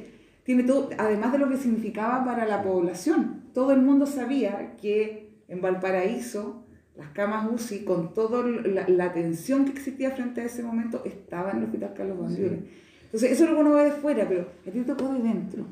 tiene 0.44 0.64
todo, 0.64 0.90
además 0.98 1.32
de 1.32 1.38
lo 1.38 1.48
que 1.48 1.56
significaba 1.56 2.24
para 2.24 2.46
la 2.46 2.62
población, 2.62 3.44
todo 3.54 3.72
el 3.72 3.80
mundo 3.80 4.06
sabía 4.06 4.74
que 4.80 5.30
en 5.48 5.60
Valparaíso 5.60 6.64
las 6.96 7.08
camas 7.10 7.50
UCI, 7.50 7.84
con 7.84 8.14
toda 8.14 8.46
la, 8.46 8.88
la, 8.88 9.12
tensión 9.12 9.64
que 9.64 9.72
existía 9.72 10.12
frente 10.12 10.42
a 10.42 10.44
ese 10.44 10.62
momento, 10.62 11.02
estaban 11.04 11.56
en 11.56 11.58
el 11.58 11.64
Hospital 11.64 11.94
Carlos 11.96 12.18
Bandiores. 12.20 12.60
Entonces, 13.06 13.32
eso 13.32 13.44
es 13.44 13.50
lo 13.50 13.56
que 13.56 13.62
uno 13.62 13.74
ve 13.74 13.84
de 13.84 13.92
fuera, 13.92 14.28
pero 14.28 14.48
a 14.66 14.70
ti 14.70 14.80
tocó 14.80 15.12
de 15.12 15.22
dentro. 15.22 15.64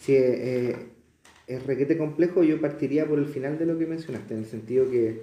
Sí, 0.00 0.14
eh, 0.14 0.68
eh, 0.68 0.76
es 1.48 1.66
requete 1.66 1.98
complejo. 1.98 2.44
Yo 2.44 2.60
partiría 2.60 3.06
por 3.06 3.18
el 3.18 3.26
final 3.26 3.58
de 3.58 3.66
lo 3.66 3.78
que 3.78 3.86
mencionaste, 3.86 4.34
en 4.34 4.40
el 4.40 4.46
sentido 4.46 4.88
que 4.88 5.22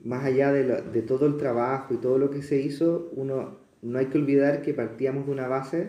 más 0.00 0.24
allá 0.24 0.52
de, 0.52 1.02
todo 1.02 1.26
el 1.26 1.36
trabajo 1.36 1.94
y 1.94 1.96
todo 1.98 2.18
lo 2.18 2.30
que 2.30 2.42
se 2.42 2.60
hizo, 2.60 3.10
uno 3.14 3.58
no 3.82 3.98
hay 3.98 4.06
que 4.06 4.18
olvidar 4.18 4.62
que 4.62 4.74
partíamos 4.74 5.26
de 5.26 5.32
una 5.32 5.48
base 5.48 5.88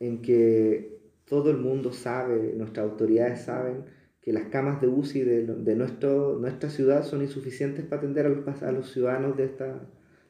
en 0.00 0.22
que 0.22 1.00
todo 1.24 1.50
el 1.50 1.58
mundo 1.58 1.92
sabe, 1.92 2.54
nuestras 2.56 2.90
autoridades 2.90 3.42
saben 3.42 3.84
que 4.20 4.32
las 4.32 4.44
camas 4.44 4.80
de 4.80 4.88
UCI 4.88 5.22
de, 5.22 5.46
de 5.46 5.76
nuestro, 5.76 6.38
nuestra 6.38 6.70
ciudad 6.70 7.04
son 7.04 7.22
insuficientes 7.22 7.84
para 7.84 8.00
atender 8.00 8.26
a 8.26 8.28
los, 8.28 8.62
a 8.62 8.72
los 8.72 8.92
ciudadanos 8.92 9.36
de, 9.36 9.44
esta, 9.44 9.80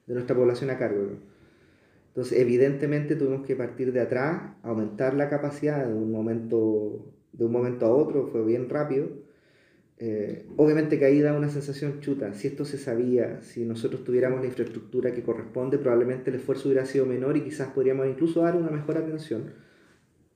de 0.06 0.14
nuestra 0.14 0.34
población 0.34 0.70
a 0.70 0.78
cargo. 0.78 1.08
Entonces, 2.08 2.38
evidentemente 2.38 3.16
tuvimos 3.16 3.46
que 3.46 3.56
partir 3.56 3.92
de 3.92 4.00
atrás, 4.00 4.54
aumentar 4.62 5.14
la 5.14 5.28
capacidad 5.28 5.86
de 5.86 5.92
un 5.92 6.10
momento, 6.10 7.12
de 7.32 7.44
un 7.44 7.52
momento 7.52 7.86
a 7.86 7.94
otro, 7.94 8.28
fue 8.28 8.44
bien 8.44 8.68
rápido 8.68 9.08
eh, 10.04 10.46
obviamente 10.56 10.98
que 10.98 11.04
ahí 11.04 11.20
da 11.20 11.32
una 11.32 11.48
sensación 11.48 12.00
chuta. 12.00 12.34
Si 12.34 12.48
esto 12.48 12.64
se 12.64 12.76
sabía, 12.76 13.40
si 13.40 13.64
nosotros 13.64 14.02
tuviéramos 14.02 14.40
la 14.40 14.48
infraestructura 14.48 15.12
que 15.12 15.22
corresponde, 15.22 15.78
probablemente 15.78 16.30
el 16.30 16.36
esfuerzo 16.36 16.68
hubiera 16.68 16.84
sido 16.84 17.06
menor 17.06 17.36
y 17.36 17.42
quizás 17.42 17.68
podríamos 17.68 18.08
incluso 18.08 18.40
dar 18.40 18.56
una 18.56 18.68
mejor 18.70 18.98
atención, 18.98 19.52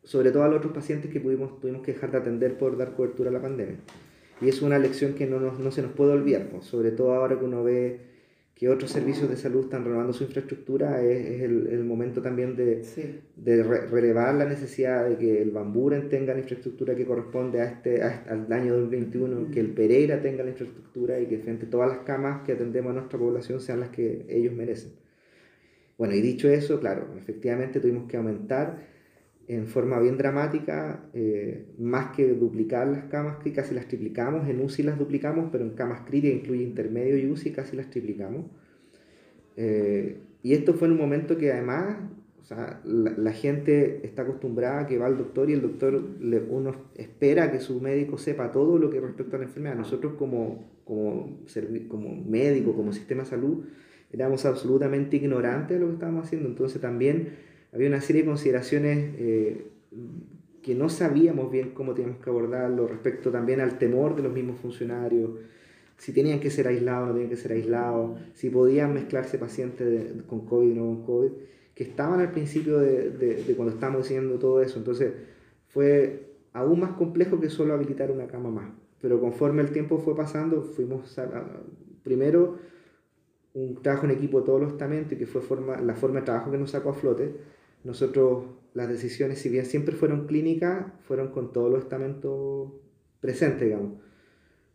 sobre 0.05 0.31
todo 0.31 0.45
a 0.45 0.49
los 0.49 0.59
otros 0.59 0.73
pacientes 0.73 1.11
que 1.11 1.19
pudimos, 1.19 1.59
tuvimos 1.59 1.83
que 1.83 1.95
dejar 1.95 2.13
de 2.13 2.19
atender 2.19 2.57
por 2.57 2.77
dar 2.77 2.95
cobertura 2.95 3.31
a 3.31 3.33
la 3.33 3.43
pandemia. 3.43 3.79
Y 4.41 4.49
es 4.49 4.63
una 4.63 4.79
lección 4.79 5.15
que 5.15 5.27
no, 5.27 5.41
no 5.41 5.71
se 5.73 5.83
nos 5.83 5.91
puede 5.91 6.13
olvidar, 6.13 6.49
sobre 6.61 6.93
todo 6.93 7.15
ahora 7.15 7.37
que 7.37 7.45
uno 7.45 7.65
ve 7.65 8.03
que 8.57 8.71
otros 8.71 8.91
servicios 8.91 9.29
de 9.29 9.37
salud 9.37 9.65
están 9.65 9.85
renovando 9.85 10.15
su 10.15 10.25
infraestructura, 10.25 11.03
es, 11.03 11.43
el, 11.43 11.67
el, 11.67 11.85
momento 11.85 12.23
también 12.23 12.57
de, 12.57 12.83
de 13.37 13.63
relevar 13.63 14.35
la 14.35 14.47
necesidad 14.47 15.07
de 15.07 15.19
que 15.19 15.43
el 15.43 15.51
Bamburen 15.51 16.09
tenga 16.09 16.33
la 16.33 16.41
infraestructura 16.41 16.97
que 16.97 17.05
corresponde 17.05 17.61
a 17.61 17.67
este, 17.67 18.03
al 18.03 18.51
año 18.51 18.73
2021, 18.79 19.51
que 19.51 19.61
el 19.61 19.75
Pereira 19.75 20.23
tenga 20.23 20.43
la 20.43 20.51
infraestructura 20.51 21.21
y 21.21 21.27
que 21.27 21.37
frente 21.39 21.67
a 21.67 21.71
todas 21.71 21.89
las 21.91 21.99
camas 21.99 22.47
que 22.47 22.53
atendemos 22.53 22.93
a 22.93 22.95
nuestra 22.95 23.19
población 23.19 23.61
sean 23.61 23.81
las 23.81 23.91
que 23.91 24.25
ellos 24.31 24.55
merecen. 24.55 24.93
Bueno, 25.99 26.15
y 26.15 26.23
dicho 26.23 26.49
eso, 26.49 26.81
claro, 26.81 27.15
efectivamente 27.19 27.79
tuvimos 27.79 28.09
que 28.09 28.17
aumentar 28.17 28.96
en 29.49 29.67
forma 29.67 30.01
bien 30.01 30.19
dramática, 30.19 31.09
eh, 31.15 31.67
más 31.79 32.15
que 32.17 32.35
duplicar 32.35 32.87
las 32.89 33.05
camas, 33.05 33.39
que 33.39 33.53
casi 33.53 33.75
las 33.75 33.87
triplicamos, 33.87 34.49
en 34.49 34.61
UCI 34.61 34.83
las 34.83 34.99
duplicamos, 34.99 35.51
pero 35.53 35.65
en 35.65 35.71
camas 35.71 36.01
críticas, 36.01 36.41
incluye 36.41 36.65
intermedio 36.65 37.17
y 37.17 37.31
UCI, 37.31 37.53
casi 37.53 37.77
las 37.77 37.89
triplicamos. 37.89 38.47
Eh, 39.57 40.19
y 40.43 40.53
esto 40.53 40.75
fue 40.75 40.89
en 40.89 40.93
un 40.93 40.99
momento 40.99 41.39
que 41.39 41.53
además, 41.53 41.97
o 42.41 42.45
sea, 42.45 42.81
la, 42.85 43.33
gente 43.33 44.05
está 44.05 44.23
acostumbrada 44.23 44.81
a 44.81 44.87
que 44.87 44.99
va 44.99 45.07
al 45.07 45.17
doctor 45.17 45.49
y 45.49 45.53
el 45.53 45.63
doctor, 45.63 46.01
le, 46.21 46.41
uno 46.41 46.73
espera 46.97 47.51
que 47.53 47.61
su 47.61 47.81
médico 47.81 48.19
sepa 48.19 48.51
todo 48.51 48.79
lo 48.79 48.91
que 48.91 49.01
respecta 49.01 49.37
a 49.37 49.41
la 49.41 49.47
enfermedad. 49.47 49.77
Nosotros 49.77 50.15
como, 50.15 50.81
como, 50.85 51.39
como 51.89 52.25
médico, 52.25 52.75
como 52.75 52.93
sistema 52.93 53.23
de 53.23 53.29
salud, 53.29 53.65
éramos 54.13 54.45
absolutamente 54.45 55.17
ignorantes 55.17 55.77
de 55.77 55.81
lo 55.81 55.87
que 55.89 55.95
estábamos 55.95 56.27
haciendo, 56.27 56.49
entonces 56.49 56.81
también 56.81 57.46
había 57.77 57.89
una 57.89 58.01
serie 58.01 58.23
de 58.23 58.29
consideraciones 58.29 59.15
eh, 59.19 59.67
que 60.63 60.75
no 60.75 60.89
sabíamos 60.89 61.53
bien 61.53 61.73
cómo 61.75 61.93
teníamos 61.93 62.23
que 62.23 62.31
abordarlo 62.31 62.89
respecto 62.89 63.31
también 63.31 63.61
al 63.61 63.79
temor 63.79 64.17
de 64.17 64.23
los 64.23 64.33
mismos 64.33 64.59
funcionarios, 64.59 65.31
si 65.99 66.13
tenían 66.13 66.41
que 66.41 66.51
ser 66.51 66.69
aislados 66.69 67.09
no 67.09 67.13
tenían 67.13 67.31
que 67.31 67.37
ser 67.37 67.53
aislados, 67.53 68.19
si 68.33 68.49
podían 68.49 68.95
mezclarse 68.95 69.39
pacientes 69.39 70.23
con 70.27 70.47
COVID 70.47 70.73
o 70.73 70.75
no 70.75 70.85
con 70.85 71.05
COVID, 71.05 71.31
que 71.75 71.85
estaban 71.85 72.21
al 72.21 72.33
principio 72.33 72.79
de, 72.79 73.11
de, 73.11 73.55
cuando 73.55 73.75
estábamos 73.75 74.05
diciendo 74.05 74.39
todo 74.39 74.63
eso. 74.63 74.79
Entonces 74.79 75.13
fue 75.69 76.33
aún 76.55 76.81
más 76.81 76.93
complejo 76.93 77.39
que 77.39 77.51
solo 77.51 77.75
habilitar 77.75 78.11
una 78.11 78.27
cama 78.27 78.51
más. 78.51 78.71
Pero 79.03 79.21
conforme 79.21 79.61
el 79.61 79.71
tiempo 79.71 79.99
fue 79.99 80.17
pasando, 80.17 80.63
fuimos 80.63 81.19
a, 81.19 81.29
primero 82.03 82.57
un 83.53 83.83
trabajo 83.83 84.07
en 84.07 84.13
equipo 84.13 84.41
de 84.41 84.47
todos 84.47 84.61
los 84.63 84.73
estamentos, 84.73 85.19
que 85.19 85.27
fue 85.27 85.43
forma, 85.43 85.79
la 85.81 85.95
forma 85.95 86.21
de 86.21 86.25
trabajo 86.25 86.51
que 86.51 86.59
nos 86.59 86.71
sacó 86.71 86.91
a 86.91 86.95
flote, 86.95 87.35
nosotros 87.85 88.45
las 88.75 88.89
decisiones, 88.89 89.39
si 89.39 89.49
bien 89.49 89.65
siempre 89.65 89.95
fueron 89.95 90.27
clínicas, 90.27 90.87
fueron 91.07 91.29
con 91.29 91.53
todos 91.53 91.71
los 91.71 91.83
estamentos 91.83 92.73
presentes, 93.21 93.63
digamos. 93.63 93.93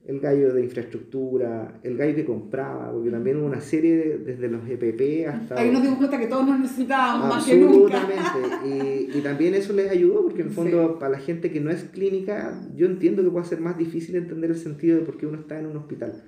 El 0.07 0.19
gallo 0.19 0.51
de 0.53 0.63
infraestructura, 0.63 1.79
el 1.83 1.95
gallo 1.95 2.15
que 2.15 2.25
compraba, 2.25 2.91
porque 2.91 3.11
también 3.11 3.37
hubo 3.37 3.45
una 3.45 3.61
serie 3.61 4.17
desde 4.17 4.47
los 4.47 4.67
EPP 4.67 5.27
hasta... 5.27 5.59
Ahí 5.59 5.71
nos 5.71 5.83
dimos 5.83 5.99
cuenta 5.99 6.17
que 6.17 6.25
todos 6.25 6.47
nos 6.47 6.59
necesitábamos 6.59 7.29
más 7.29 7.45
que 7.45 7.57
nunca. 7.57 8.01
Absolutamente, 8.01 9.11
y, 9.13 9.17
y, 9.19 9.21
también 9.21 9.53
eso 9.53 9.73
les 9.73 9.91
ayudó, 9.91 10.23
porque 10.23 10.41
en 10.41 10.47
el 10.47 10.53
fondo 10.53 10.97
para 10.97 11.11
la 11.11 11.19
gente 11.19 11.51
que 11.51 11.59
no 11.59 11.69
es 11.69 11.83
clínica, 11.83 12.59
yo 12.75 12.87
entiendo 12.87 13.23
que 13.23 13.29
puede 13.29 13.45
ser 13.45 13.59
más 13.61 13.77
difícil 13.77 14.15
entender 14.15 14.49
el 14.49 14.57
sentido 14.57 14.97
de 14.97 15.05
por 15.05 15.17
qué 15.17 15.27
uno 15.27 15.41
está 15.41 15.59
en 15.59 15.67
un 15.67 15.77
hospital 15.77 16.23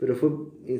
pero 0.00 0.16
fue, 0.16 0.30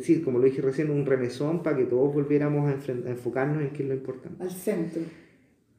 sí, 0.02 0.22
como 0.22 0.38
lo 0.38 0.46
dije 0.46 0.62
recién, 0.62 0.90
un 0.90 1.04
remesón 1.04 1.62
para 1.62 1.76
que 1.76 1.84
todos 1.84 2.14
volviéramos 2.14 2.70
a, 2.70 2.92
enfocarnos 3.10 3.62
en 3.62 3.68
qué 3.68 3.82
es 3.82 3.88
lo 3.90 3.94
importante. 3.94 4.42
Al 4.42 4.50
centro. 4.50 5.02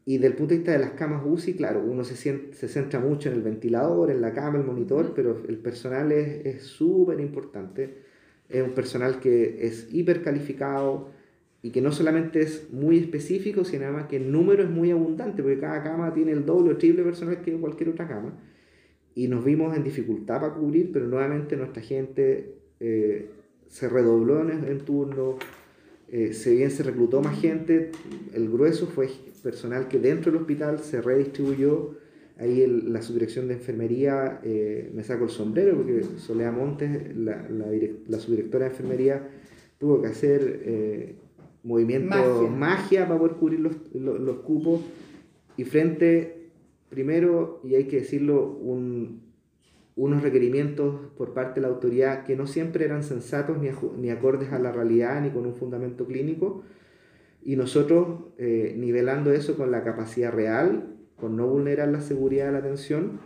Y 0.05 0.17
del 0.17 0.33
punto 0.33 0.51
de 0.51 0.57
vista 0.57 0.71
de 0.71 0.79
las 0.79 0.91
camas 0.91 1.21
UCI, 1.25 1.53
claro, 1.53 1.83
uno 1.85 2.03
se, 2.03 2.15
siente, 2.15 2.53
se 2.53 2.67
centra 2.67 2.99
mucho 2.99 3.29
en 3.29 3.35
el 3.35 3.41
ventilador, 3.43 4.09
en 4.09 4.21
la 4.21 4.33
cama, 4.33 4.57
el 4.57 4.65
monitor, 4.65 5.13
pero 5.15 5.43
el 5.47 5.57
personal 5.57 6.11
es 6.11 6.63
súper 6.63 7.19
importante. 7.19 7.97
Es 8.49 8.63
un 8.63 8.71
personal 8.71 9.19
que 9.19 9.65
es 9.65 9.87
hiper 9.93 10.23
calificado 10.23 11.09
y 11.61 11.69
que 11.69 11.81
no 11.81 11.91
solamente 11.91 12.41
es 12.41 12.71
muy 12.73 12.97
específico, 12.97 13.63
sino 13.63 13.85
además 13.85 14.07
que 14.07 14.17
el 14.17 14.31
número 14.31 14.63
es 14.63 14.69
muy 14.69 14.89
abundante, 14.89 15.43
porque 15.43 15.59
cada 15.59 15.83
cama 15.83 16.13
tiene 16.13 16.31
el 16.31 16.45
doble 16.45 16.73
o 16.73 16.77
triple 16.77 17.03
personal 17.03 17.41
que 17.41 17.53
cualquier 17.53 17.89
otra 17.89 18.07
cama. 18.07 18.33
Y 19.13 19.27
nos 19.27 19.45
vimos 19.45 19.75
en 19.75 19.83
dificultad 19.83 20.41
para 20.41 20.53
cubrir, 20.53 20.91
pero 20.91 21.07
nuevamente 21.07 21.55
nuestra 21.55 21.83
gente 21.83 22.55
eh, 22.79 23.29
se 23.67 23.87
redobló 23.89 24.41
en, 24.41 24.63
en 24.63 24.79
turno, 24.79 25.37
eh, 26.11 26.33
si 26.33 26.57
bien 26.57 26.71
se 26.71 26.83
reclutó 26.83 27.21
más 27.21 27.39
gente, 27.39 27.91
el 28.33 28.49
grueso 28.49 28.85
fue 28.87 29.09
personal 29.41 29.87
que 29.87 29.97
dentro 29.97 30.29
del 30.31 30.41
hospital 30.41 30.79
se 30.79 31.01
redistribuyó. 31.01 31.95
Ahí 32.37 32.65
la 32.67 33.01
subdirección 33.01 33.47
de 33.47 33.53
enfermería 33.53 34.41
eh, 34.43 34.91
me 34.93 35.03
saco 35.03 35.25
el 35.25 35.29
sombrero 35.29 35.77
porque 35.77 36.03
Soledad 36.17 36.51
Montes, 36.51 37.15
la, 37.15 37.47
la, 37.49 38.19
subdirectora 38.19 38.65
de 38.65 38.71
enfermería, 38.71 39.29
tuvo 39.77 40.01
que 40.01 40.07
hacer 40.07 40.61
eh, 40.65 41.15
movimiento 41.63 42.49
magia. 42.49 43.07
para 43.07 43.19
poder 43.19 43.35
cubrir 43.37 43.59
los, 43.61 43.75
los, 43.93 44.19
los 44.19 44.37
cupos. 44.39 44.81
Y 45.55 45.63
frente, 45.63 46.49
primero, 46.89 47.61
y 47.63 47.75
hay 47.75 47.85
que 47.85 47.97
decirlo, 47.97 48.47
un, 48.47 49.30
unos 49.95 50.23
requerimientos 50.23 50.95
por 51.17 51.33
parte 51.33 51.59
de 51.59 51.67
la 51.67 51.73
autoridad 51.73 52.23
que 52.23 52.35
no 52.35 52.47
siempre 52.47 52.85
eran 52.85 53.03
sensatos 53.03 53.57
ni, 53.57 53.69
ni 53.97 54.09
acordes 54.09 54.51
a 54.53 54.59
la 54.59 54.71
realidad 54.71 55.21
ni 55.21 55.29
con 55.29 55.45
un 55.45 55.55
fundamento 55.55 56.05
clínico, 56.05 56.63
y 57.43 57.55
nosotros 57.55 58.25
eh, 58.37 58.75
nivelando 58.77 59.31
eso 59.31 59.57
con 59.57 59.71
la 59.71 59.83
capacidad 59.83 60.31
real, 60.31 60.95
con 61.17 61.35
no 61.35 61.47
vulnerar 61.47 61.89
la 61.89 62.01
seguridad 62.01 62.47
de 62.47 62.51
la 62.51 62.59
atención, 62.59 63.19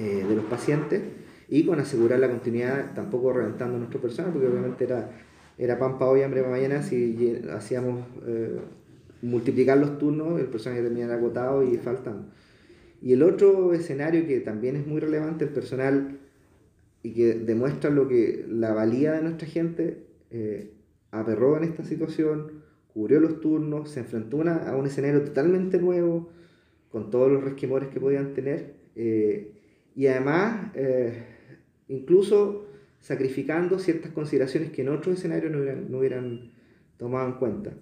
eh, 0.00 0.24
de 0.28 0.34
los 0.34 0.44
pacientes 0.46 1.02
y 1.48 1.64
con 1.64 1.78
asegurar 1.78 2.18
la 2.18 2.28
continuidad, 2.28 2.94
tampoco 2.94 3.32
reventando 3.32 3.78
nuestro 3.78 4.00
personal, 4.00 4.32
porque 4.32 4.48
obviamente 4.48 4.84
era, 4.84 5.10
era 5.56 5.78
pan 5.78 5.98
para 5.98 6.10
hoy, 6.10 6.22
hambre 6.22 6.42
mañana, 6.42 6.82
si 6.82 7.38
hacíamos 7.52 8.04
eh, 8.26 8.58
multiplicar 9.22 9.78
los 9.78 9.98
turnos, 9.98 10.40
el 10.40 10.46
personal 10.46 10.78
ya 10.78 10.84
terminaba 10.84 11.14
agotado 11.14 11.62
y 11.62 11.76
faltando. 11.76 12.26
Y 13.04 13.12
el 13.12 13.22
otro 13.22 13.74
escenario 13.74 14.26
que 14.26 14.40
también 14.40 14.76
es 14.76 14.86
muy 14.86 14.98
relevante, 14.98 15.44
el 15.44 15.50
personal, 15.50 16.20
y 17.02 17.12
que 17.12 17.34
demuestra 17.34 17.90
lo 17.90 18.08
que 18.08 18.46
la 18.48 18.72
valía 18.72 19.12
de 19.12 19.20
nuestra 19.20 19.46
gente, 19.46 20.06
eh, 20.30 20.72
aperró 21.10 21.58
en 21.58 21.64
esta 21.64 21.84
situación, 21.84 22.62
cubrió 22.94 23.20
los 23.20 23.42
turnos, 23.42 23.90
se 23.90 24.00
enfrentó 24.00 24.40
a 24.40 24.74
un 24.74 24.86
escenario 24.86 25.22
totalmente 25.22 25.78
nuevo, 25.78 26.30
con 26.88 27.10
todos 27.10 27.30
los 27.30 27.44
resquemores 27.44 27.90
que 27.90 28.00
podían 28.00 28.32
tener, 28.32 28.72
eh, 28.96 29.52
y 29.94 30.06
además, 30.06 30.70
eh, 30.74 31.24
incluso 31.88 32.68
sacrificando 33.00 33.78
ciertas 33.78 34.12
consideraciones 34.12 34.70
que 34.70 34.80
en 34.80 34.88
otros 34.88 35.18
escenarios 35.18 35.52
no 35.52 35.58
hubieran, 35.58 35.90
no 35.90 35.98
hubieran 35.98 36.52
tomado 36.96 37.26
en 37.26 37.34
cuenta. 37.34 37.74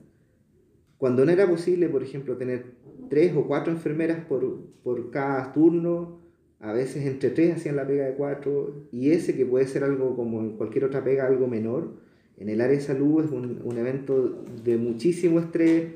Cuando 0.99 1.25
no 1.25 1.31
era 1.31 1.49
posible, 1.49 1.89
por 1.89 2.03
ejemplo, 2.03 2.37
tener 2.37 2.82
tres 3.09 3.35
o 3.37 3.47
cuatro 3.47 3.73
enfermeras 3.73 4.25
por, 4.25 4.61
por 4.83 5.11
cada 5.11 5.53
turno, 5.53 6.21
a 6.61 6.73
veces 6.73 7.07
entre 7.07 7.31
tres 7.31 7.57
hacían 7.57 7.77
la 7.77 7.87
pega 7.87 8.07
de 8.07 8.15
cuatro, 8.15 8.87
y 8.93 9.11
ese 9.11 9.37
que 9.37 9.45
puede 9.45 9.67
ser 9.67 9.85
algo 9.85 10.17
como 10.17 10.41
en 10.41 10.57
cualquier 10.57 10.85
otra 10.85 11.03
pega, 11.03 11.27
algo 11.27 11.49
menor, 11.49 11.95
en 12.39 12.49
el 12.49 12.61
área 12.61 12.77
de 12.77 12.83
salud 12.83 13.25
es 13.25 13.31
un, 13.31 13.61
un 13.65 13.79
evento 13.79 14.45
de 14.65 14.77
muchísimo 14.77 15.39
estrés 15.39 15.93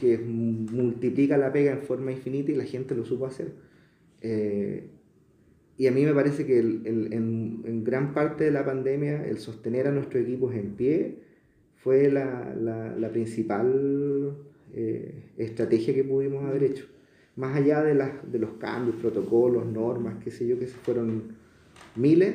que 0.00 0.18
multiplica 0.18 1.38
la 1.38 1.52
pega 1.52 1.72
en 1.72 1.82
forma 1.82 2.12
infinita 2.12 2.50
y 2.50 2.56
la 2.56 2.64
gente 2.64 2.94
lo 2.94 3.04
supo 3.04 3.26
hacer. 3.26 3.52
Eh, 4.20 4.88
y 5.76 5.86
a 5.86 5.92
mí 5.92 6.04
me 6.04 6.12
parece 6.12 6.44
que 6.44 6.58
el, 6.58 6.82
el, 6.84 7.12
en, 7.12 7.62
en, 7.64 7.84
gran 7.84 8.12
parte 8.12 8.44
de 8.44 8.50
la 8.50 8.64
pandemia 8.64 9.24
el 9.24 9.38
sostener 9.38 9.86
a 9.86 9.92
nuestros 9.92 10.24
equipos 10.24 10.52
en 10.54 10.74
pie 10.74 11.18
fue 11.76 12.10
la, 12.10 12.52
la, 12.60 12.96
la 12.96 13.08
principal 13.10 14.17
eh, 14.74 15.32
estrategia 15.36 15.94
que 15.94 16.04
pudimos 16.04 16.44
haber 16.44 16.64
hecho. 16.64 16.86
Más 17.36 17.56
allá 17.56 17.82
de, 17.82 17.94
las, 17.94 18.30
de 18.30 18.38
los 18.38 18.52
cambios, 18.54 18.96
protocolos, 18.96 19.66
normas, 19.66 20.16
qué 20.22 20.30
sé 20.30 20.46
yo, 20.46 20.58
que 20.58 20.66
fueron 20.66 21.36
miles, 21.94 22.34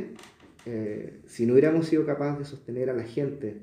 eh, 0.66 1.20
si 1.26 1.46
no 1.46 1.54
hubiéramos 1.54 1.88
sido 1.88 2.06
capaces 2.06 2.40
de 2.40 2.46
sostener 2.46 2.90
a 2.90 2.94
la 2.94 3.04
gente 3.04 3.62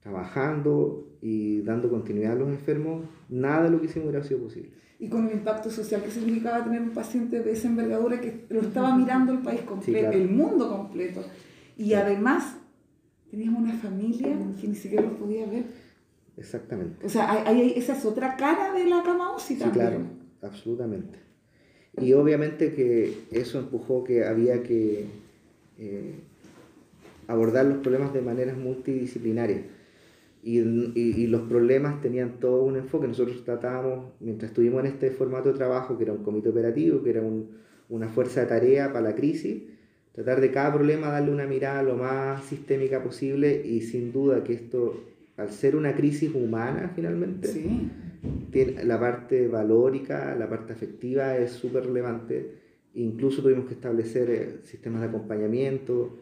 trabajando 0.00 1.18
y 1.20 1.62
dando 1.62 1.90
continuidad 1.90 2.32
a 2.32 2.36
los 2.36 2.48
enfermos, 2.48 3.04
nada 3.28 3.64
de 3.64 3.70
lo 3.70 3.80
que 3.80 3.86
hicimos 3.86 4.08
hubiera 4.08 4.24
sido 4.24 4.40
posible. 4.40 4.70
Y 4.98 5.08
con 5.08 5.26
el 5.26 5.34
impacto 5.34 5.70
social 5.70 6.02
que 6.02 6.10
significaba 6.10 6.64
tener 6.64 6.80
un 6.80 6.90
paciente 6.90 7.40
de 7.40 7.52
esa 7.52 7.68
envergadura 7.68 8.20
que 8.20 8.44
lo 8.48 8.60
estaba 8.60 8.96
mirando 8.96 9.32
el 9.32 9.40
país 9.40 9.62
completo, 9.62 10.10
el 10.12 10.30
mundo 10.30 10.70
completo. 10.70 11.22
Y 11.76 11.92
además 11.92 12.56
teníamos 13.30 13.62
una 13.62 13.74
familia 13.74 14.38
que 14.58 14.68
ni 14.68 14.74
siquiera 14.74 15.04
los 15.04 15.18
podía 15.18 15.46
ver. 15.46 15.64
Exactamente. 16.36 17.06
O 17.06 17.08
sea, 17.08 17.46
hay, 17.46 17.72
esa 17.76 17.96
es 17.96 18.04
otra 18.04 18.36
cara 18.36 18.72
de 18.72 18.84
la 18.86 19.02
cama 19.02 19.34
UCI 19.34 19.56
también. 19.56 19.72
Sí, 19.72 19.80
claro, 19.80 20.04
absolutamente. 20.42 21.18
Y 22.00 22.12
obviamente 22.12 22.74
que 22.74 23.14
eso 23.30 23.58
empujó 23.58 24.04
que 24.04 24.24
había 24.24 24.62
que 24.62 25.06
eh, 25.78 26.14
abordar 27.26 27.64
los 27.66 27.78
problemas 27.78 28.12
de 28.12 28.20
maneras 28.20 28.56
multidisciplinarias. 28.56 29.62
Y, 30.42 30.60
y, 30.60 31.26
los 31.26 31.42
problemas 31.48 32.00
tenían 32.00 32.38
todo 32.38 32.62
un 32.62 32.76
enfoque. 32.76 33.08
Nosotros 33.08 33.42
tratábamos, 33.44 34.12
mientras 34.20 34.52
estuvimos 34.52 34.84
en 34.84 34.92
este 34.92 35.10
formato 35.10 35.50
de 35.50 35.56
trabajo, 35.56 35.96
que 35.96 36.04
era 36.04 36.12
un 36.12 36.22
comité 36.22 36.50
operativo, 36.50 37.02
que 37.02 37.10
era 37.10 37.20
un, 37.20 37.50
una 37.88 38.08
fuerza 38.08 38.42
de 38.42 38.46
tarea 38.46 38.92
para 38.92 39.10
la 39.10 39.14
crisis, 39.16 39.64
tratar 40.12 40.40
de 40.40 40.52
cada 40.52 40.72
problema 40.72 41.08
darle 41.08 41.32
una 41.32 41.46
mirada 41.46 41.82
lo 41.82 41.96
más 41.96 42.44
sistémica 42.44 43.02
posible 43.02 43.62
y 43.64 43.80
sin 43.80 44.12
duda 44.12 44.44
que 44.44 44.52
esto, 44.54 45.02
al 45.36 45.50
ser 45.50 45.76
una 45.76 45.94
crisis 45.94 46.34
humana 46.34 46.92
finalmente, 46.94 47.48
tiene, 48.50 48.84
la 48.84 48.98
parte 48.98 49.48
valórica, 49.48 50.34
la 50.34 50.48
parte 50.48 50.72
afectiva 50.72 51.36
es 51.36 51.52
súper 51.52 51.86
relevante. 51.86 52.66
Incluso 52.94 53.42
tuvimos 53.42 53.66
que 53.66 53.74
establecer 53.74 54.30
eh, 54.30 54.58
sistemas 54.62 55.02
de 55.02 55.08
acompañamiento, 55.08 56.18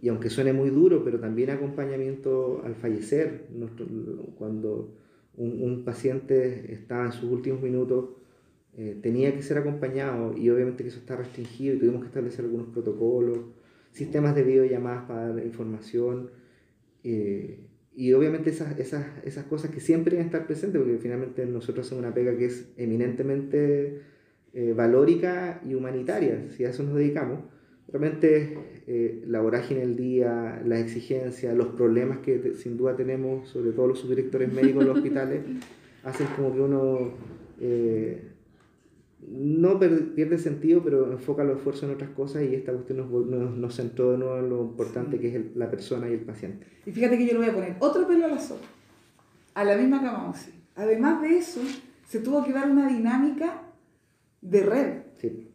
y 0.00 0.08
aunque 0.08 0.30
suene 0.30 0.52
muy 0.52 0.70
duro, 0.70 1.02
pero 1.02 1.18
también 1.18 1.50
acompañamiento 1.50 2.62
al 2.64 2.74
fallecer, 2.74 3.48
cuando 4.38 4.94
un, 5.36 5.62
un, 5.62 5.84
paciente 5.84 6.72
estaba 6.72 7.06
en 7.06 7.12
sus 7.12 7.30
últimos 7.30 7.62
minutos, 7.62 8.10
eh, 8.76 8.98
tenía 9.02 9.34
que 9.34 9.42
ser 9.42 9.58
acompañado. 9.58 10.36
Y 10.36 10.50
obviamente 10.50 10.82
que 10.82 10.90
eso 10.90 10.98
está 10.98 11.16
restringido 11.16 11.74
y 11.74 11.78
tuvimos 11.78 12.02
que 12.02 12.08
establecer 12.08 12.44
algunos 12.44 12.68
protocolos, 12.68 13.38
sistemas 13.92 14.34
de 14.34 14.42
videollamadas 14.42 15.04
para 15.06 15.28
dar 15.28 15.44
información. 15.44 16.30
Eh, 17.02 17.65
y 17.96 18.12
obviamente 18.12 18.50
esas, 18.50 18.78
esas, 18.78 19.06
esas 19.24 19.44
cosas 19.46 19.70
que 19.70 19.80
siempre 19.80 20.12
deben 20.12 20.26
estar 20.26 20.46
presentes 20.46 20.80
porque 20.82 20.98
finalmente 20.98 21.46
nosotros 21.46 21.86
hacemos 21.86 22.04
una 22.04 22.14
pega 22.14 22.36
que 22.36 22.44
es 22.44 22.68
eminentemente 22.76 24.02
eh, 24.52 24.74
valórica 24.76 25.62
y 25.66 25.74
humanitaria, 25.74 26.44
si 26.50 26.66
a 26.66 26.70
eso 26.70 26.82
nos 26.82 26.96
dedicamos. 26.96 27.40
Realmente 27.88 28.58
eh, 28.86 29.22
la 29.26 29.40
vorágine 29.40 29.80
del 29.80 29.96
día, 29.96 30.62
las 30.66 30.80
exigencias, 30.80 31.56
los 31.56 31.68
problemas 31.68 32.18
que 32.18 32.52
sin 32.54 32.76
duda 32.76 32.96
tenemos, 32.96 33.48
sobre 33.48 33.72
todo 33.72 33.86
los 33.88 34.00
subdirectores 34.00 34.52
médicos 34.52 34.82
en 34.82 34.88
los 34.88 34.96
hospitales, 34.98 35.40
hacen 36.04 36.26
como 36.36 36.52
que 36.52 36.60
uno 36.60 37.14
eh, 37.60 38.22
no 39.20 39.78
pierde 39.78 40.38
sentido, 40.38 40.82
pero 40.84 41.10
enfoca 41.10 41.42
los 41.42 41.56
esfuerzos 41.56 41.84
en 41.84 41.94
otras 41.94 42.10
cosas 42.10 42.42
y 42.42 42.54
esta 42.54 42.72
cuestión 42.72 42.98
nos, 42.98 43.56
nos, 43.56 43.74
centró 43.74 44.12
de 44.12 44.18
nuevo 44.18 44.38
en 44.38 44.50
lo 44.50 44.62
importante 44.62 45.18
que 45.18 45.34
es 45.34 45.56
la 45.56 45.70
persona 45.70 46.08
y 46.08 46.12
el 46.12 46.20
paciente. 46.20 46.66
Y 46.84 46.92
fíjate 46.92 47.16
que 47.18 47.26
yo 47.26 47.32
le 47.32 47.38
voy 47.38 47.48
a 47.48 47.54
poner 47.54 47.76
otro 47.80 48.06
pelo 48.06 48.26
a 48.26 48.28
la 48.28 48.38
sopa, 48.38 48.66
a 49.54 49.64
la 49.64 49.76
misma 49.76 50.02
cama 50.02 50.34
Además 50.74 51.22
de 51.22 51.38
eso, 51.38 51.60
se 52.06 52.20
tuvo 52.20 52.44
que 52.44 52.52
dar 52.52 52.70
una 52.70 52.88
dinámica 52.88 53.62
de 54.42 54.62
red. 54.62 55.02
Sí 55.16 55.46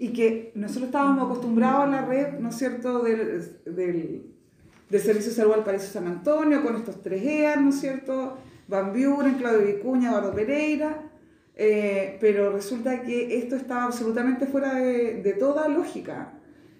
y 0.00 0.14
que 0.14 0.50
nosotros 0.54 0.86
estábamos 0.86 1.26
acostumbrados 1.26 1.84
a 1.84 1.86
la 1.88 2.06
red, 2.06 2.38
¿no 2.38 2.48
es 2.48 2.56
cierto?, 2.56 3.02
del, 3.02 3.44
del, 3.66 4.32
del 4.88 5.00
Servicio 5.00 5.28
de 5.28 5.36
Salud 5.36 5.52
al 5.52 5.62
Paraíso 5.62 5.92
San 5.92 6.06
Antonio, 6.06 6.62
con 6.62 6.74
estos 6.74 7.02
tres 7.02 7.22
EAR, 7.22 7.60
¿no 7.60 7.68
es 7.68 7.80
cierto?, 7.80 8.38
Van 8.66 8.94
Buren, 8.94 9.34
Claudio 9.34 9.66
Vicuña, 9.66 10.08
Eduardo 10.08 10.34
Pereira, 10.34 11.09
eh, 11.62 12.16
pero 12.22 12.50
resulta 12.50 13.02
que 13.02 13.36
esto 13.36 13.54
estaba 13.54 13.84
absolutamente 13.84 14.46
fuera 14.46 14.76
de, 14.76 15.20
de 15.20 15.32
toda 15.34 15.68
lógica. 15.68 16.32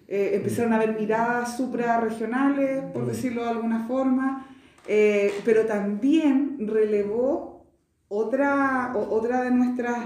Eh, 0.07 0.31
empezaron 0.33 0.73
a 0.73 0.77
haber 0.77 0.99
miradas 0.99 1.55
suprarregionales, 1.55 2.85
por 2.91 3.03
mm. 3.03 3.07
decirlo 3.07 3.43
de 3.43 3.49
alguna 3.49 3.85
forma, 3.85 4.47
eh, 4.87 5.33
pero 5.45 5.67
también 5.67 6.57
relevó 6.67 7.63
otra, 8.07 8.91
otra 8.95 9.43
de 9.43 9.51
nuestras 9.51 9.97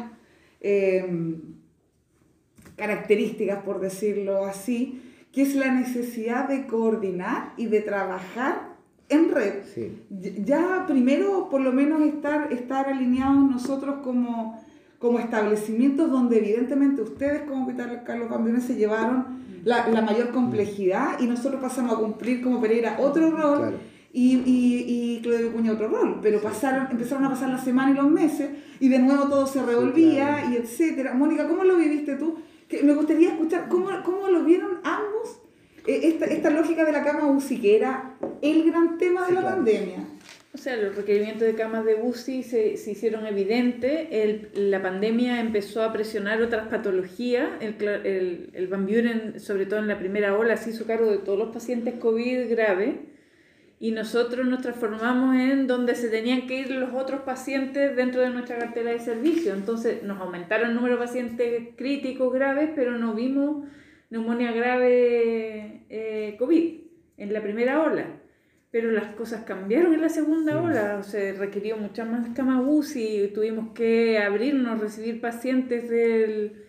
características, 2.76 3.64
por 3.64 3.80
decirlo 3.80 4.44
así, 4.44 5.02
que 5.32 5.44
es 5.44 5.56
la 5.56 5.72
necesidad 5.72 6.50
de 6.50 6.68
coordinar 6.68 7.54
y 7.56 7.68
de 7.68 7.80
trabajar 7.80 8.76
en 9.08 9.32
red. 9.32 9.64
Ya 10.10 10.84
primero, 10.86 11.48
por 11.50 11.62
lo 11.62 11.72
menos, 11.72 12.02
estar, 12.02 12.52
estar 12.52 12.90
alineados 12.90 13.50
nosotros 13.50 14.02
como, 14.04 14.65
como 15.06 15.20
establecimientos 15.20 16.10
donde 16.10 16.40
evidentemente 16.40 17.04
ustedes 17.04 17.44
como 17.44 17.68
Hospital 17.68 18.02
Carlos 18.04 18.28
Campeones 18.28 18.64
se 18.64 18.74
llevaron 18.74 19.44
la, 19.64 19.88
la, 19.88 20.02
mayor 20.02 20.32
complejidad 20.32 21.20
y 21.20 21.28
nosotros 21.28 21.62
pasamos 21.62 21.94
a 21.94 22.00
cumplir 22.00 22.42
como 22.42 22.60
Pereira 22.60 22.98
otro 23.00 23.30
rol. 23.30 23.78
Y, 24.12 24.38
y, 24.46 24.86
y, 24.88 25.22
Claudio 25.22 25.52
Cuña 25.52 25.74
otro 25.74 25.90
rol, 25.90 26.20
pero 26.24 26.42
pasaron, 26.42 26.88
empezaron 26.90 27.26
a 27.26 27.30
pasar 27.30 27.50
las 27.50 27.64
semanas 27.64 27.96
y 27.96 27.98
los 28.02 28.10
meses 28.10 28.50
y 28.80 28.88
de 28.88 28.98
nuevo 28.98 29.28
todo 29.28 29.46
se 29.46 29.62
revolvía 29.62 30.46
y 30.50 30.56
etcétera. 30.56 31.14
Mónica, 31.14 31.48
¿cómo 31.48 31.66
lo 31.66 31.76
viviste 31.76 32.16
tú? 32.16 32.38
que 32.68 32.82
me 32.82 32.94
gustaría 32.94 33.30
escuchar 33.30 33.68
cómo, 33.70 33.90
cómo 34.04 34.28
lo 34.28 34.44
vieron 34.44 34.80
ambos, 34.84 35.42
eh, 35.86 36.00
esta, 36.04 36.26
esta, 36.26 36.50
lógica 36.50 36.84
de 36.84 36.92
la 36.92 37.04
cama 37.04 37.28
UCI, 37.28 37.60
que 37.60 37.76
era 37.76 38.16
el 38.42 38.64
gran 38.64 38.98
tema 38.98 39.28
de 39.28 39.34
la 39.34 39.44
pandemia. 39.44 40.00
O 40.56 40.58
sea, 40.58 40.78
los 40.78 40.96
requerimientos 40.96 41.46
de 41.46 41.54
camas 41.54 41.84
de 41.84 41.96
UCI 41.96 42.42
se, 42.42 42.78
se 42.78 42.92
hicieron 42.92 43.26
evidentes, 43.26 44.08
el, 44.10 44.50
la 44.72 44.82
pandemia 44.82 45.42
empezó 45.42 45.84
a 45.84 45.92
presionar 45.92 46.42
otras 46.42 46.70
patologías, 46.70 47.50
el, 47.60 47.76
el, 47.84 48.50
el 48.54 48.68
Van 48.68 48.86
Buren, 48.86 49.42
sobre 49.42 49.66
todo 49.66 49.80
en 49.80 49.90
la 49.90 50.00
primera 50.00 50.38
ola, 50.38 50.56
se 50.56 50.70
hizo 50.70 50.86
cargo 50.86 51.12
de 51.12 51.18
todos 51.18 51.38
los 51.38 51.50
pacientes 51.50 51.96
COVID 51.96 52.50
graves, 52.50 52.96
y 53.82 53.92
nosotros 53.92 54.48
nos 54.48 54.62
transformamos 54.62 55.36
en 55.36 55.68
donde 55.68 55.94
se 55.94 56.08
tenían 56.08 56.48
que 56.48 56.62
ir 56.62 56.72
los 56.72 56.94
otros 56.94 57.24
pacientes 57.24 57.94
dentro 57.98 58.22
de 58.22 58.30
nuestra 58.30 58.58
cartera 58.58 58.92
de 58.92 59.00
servicio. 59.00 59.54
Entonces 59.54 60.04
nos 60.04 60.22
aumentaron 60.22 60.70
el 60.70 60.76
número 60.76 60.96
de 60.96 61.06
pacientes 61.06 61.64
críticos 61.76 62.34
graves, 62.34 62.70
pero 62.74 62.98
no 62.98 63.14
vimos 63.14 63.68
neumonía 64.10 64.54
grave 64.54 65.82
eh, 65.90 66.38
COVID 66.40 66.80
en 67.18 67.34
la 67.34 67.42
primera 67.42 67.84
ola. 67.84 68.22
Pero 68.76 68.92
las 68.92 69.16
cosas 69.16 69.46
cambiaron 69.46 69.94
en 69.94 70.02
la 70.02 70.10
segunda 70.10 70.62
ola, 70.62 71.02
se 71.02 71.32
requirió 71.32 71.78
muchas 71.78 72.10
más 72.10 72.28
camas 72.36 72.62
UCI, 72.68 73.32
tuvimos 73.34 73.70
que 73.74 74.20
abrirnos, 74.20 74.82
recibir 74.82 75.22
pacientes 75.22 75.90
del 75.90 76.66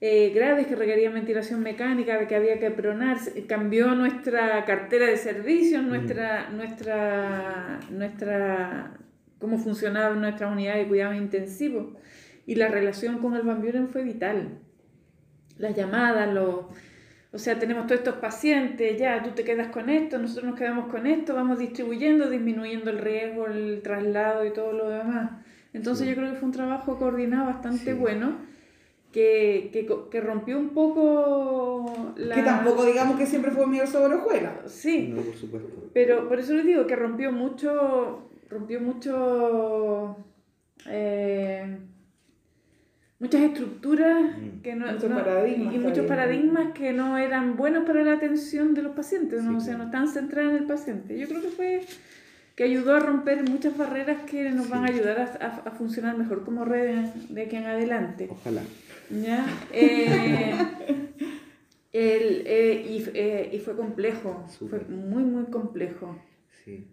eh, 0.00 0.32
graves 0.34 0.66
que 0.66 0.74
requerían 0.74 1.14
ventilación 1.14 1.62
mecánica, 1.62 2.26
que 2.26 2.34
había 2.34 2.58
que 2.58 2.72
pronar, 2.72 3.18
cambió 3.46 3.94
nuestra 3.94 4.64
cartera 4.64 5.06
de 5.06 5.16
servicios, 5.16 5.84
mm. 5.84 5.88
nuestra, 5.88 6.50
nuestra, 6.50 7.78
nuestra, 7.92 8.98
cómo 9.38 9.56
funcionaba 9.56 10.16
nuestra 10.16 10.48
unidad 10.48 10.74
de 10.74 10.88
cuidado 10.88 11.14
intensivo. 11.14 11.94
Y 12.44 12.56
la 12.56 12.66
relación 12.66 13.18
con 13.18 13.36
el 13.36 13.42
Van 13.42 13.62
Buren 13.62 13.88
fue 13.90 14.02
vital. 14.02 14.58
Las 15.58 15.76
llamadas, 15.76 16.34
los... 16.34 16.64
O 17.36 17.38
sea, 17.38 17.58
tenemos 17.58 17.86
todos 17.86 17.98
estos 17.98 18.14
pacientes, 18.14 18.98
ya 18.98 19.22
tú 19.22 19.32
te 19.32 19.44
quedas 19.44 19.68
con 19.68 19.90
esto, 19.90 20.18
nosotros 20.18 20.46
nos 20.46 20.58
quedamos 20.58 20.86
con 20.86 21.06
esto, 21.06 21.34
vamos 21.34 21.58
distribuyendo, 21.58 22.30
disminuyendo 22.30 22.88
el 22.88 22.96
riesgo, 22.96 23.46
el 23.46 23.82
traslado 23.82 24.46
y 24.46 24.54
todo 24.54 24.72
lo 24.72 24.88
demás. 24.88 25.32
Entonces 25.74 26.08
yo 26.08 26.14
creo 26.14 26.32
que 26.32 26.38
fue 26.38 26.46
un 26.46 26.54
trabajo 26.54 26.96
coordinado 26.98 27.44
bastante 27.44 27.92
bueno 27.92 28.38
que, 29.12 29.68
que, 29.70 29.86
que, 30.10 30.20
rompió 30.22 30.58
un 30.58 30.70
poco 30.70 32.14
la... 32.16 32.36
Que 32.36 32.42
tampoco 32.42 32.86
digamos 32.86 33.18
que 33.18 33.26
siempre 33.26 33.50
fue 33.50 33.66
mi 33.66 33.80
sobre 33.86 34.14
hojuela. 34.14 34.62
Sí, 34.64 35.08
no, 35.14 35.20
por 35.20 35.36
supuesto. 35.36 35.90
Pero 35.92 36.30
por 36.30 36.38
eso 36.38 36.54
les 36.54 36.64
digo 36.64 36.86
que 36.86 36.96
rompió 36.96 37.32
mucho, 37.32 38.30
rompió 38.48 38.80
mucho... 38.80 40.16
Eh, 40.86 41.80
muchas 43.18 43.42
estructuras 43.42 44.36
mm. 44.36 44.60
que 44.62 44.74
no, 44.74 44.92
muchos 44.92 45.10
paradigmas 45.10 45.74
y 45.74 45.78
muchos 45.78 46.06
paradigmas 46.06 46.72
que 46.72 46.92
no 46.92 47.18
eran 47.18 47.56
buenos 47.56 47.84
para 47.84 48.02
la 48.02 48.12
atención 48.12 48.74
de 48.74 48.82
los 48.82 48.92
pacientes, 48.94 49.42
¿no? 49.42 49.58
o 49.58 49.60
sea, 49.60 49.76
no 49.76 49.84
están 49.84 50.08
centrados 50.08 50.52
en 50.52 50.58
el 50.58 50.66
paciente. 50.66 51.18
Yo 51.18 51.26
creo 51.28 51.42
que 51.42 51.48
fue 51.48 51.80
que 52.54 52.64
ayudó 52.64 52.94
a 52.94 53.00
romper 53.00 53.48
muchas 53.48 53.76
barreras 53.76 54.22
que 54.22 54.50
nos 54.50 54.70
van 54.70 54.84
a 54.84 54.88
ayudar 54.88 55.20
a, 55.20 55.46
a, 55.46 55.70
funcionar 55.72 56.16
mejor 56.16 56.42
como 56.42 56.64
red 56.64 57.04
de 57.28 57.42
aquí 57.42 57.56
en 57.56 57.64
adelante. 57.64 58.28
Ojalá. 58.30 58.62
¿Ya? 59.10 59.46
Eh, 59.72 60.54
el, 61.92 62.42
eh, 62.46 62.86
y, 62.88 63.04
eh, 63.12 63.50
y, 63.52 63.58
fue 63.58 63.76
complejo, 63.76 64.46
fue 64.70 64.80
muy, 64.88 65.22
muy 65.24 65.44
complejo. 65.44 66.18
Sí. 66.64 66.86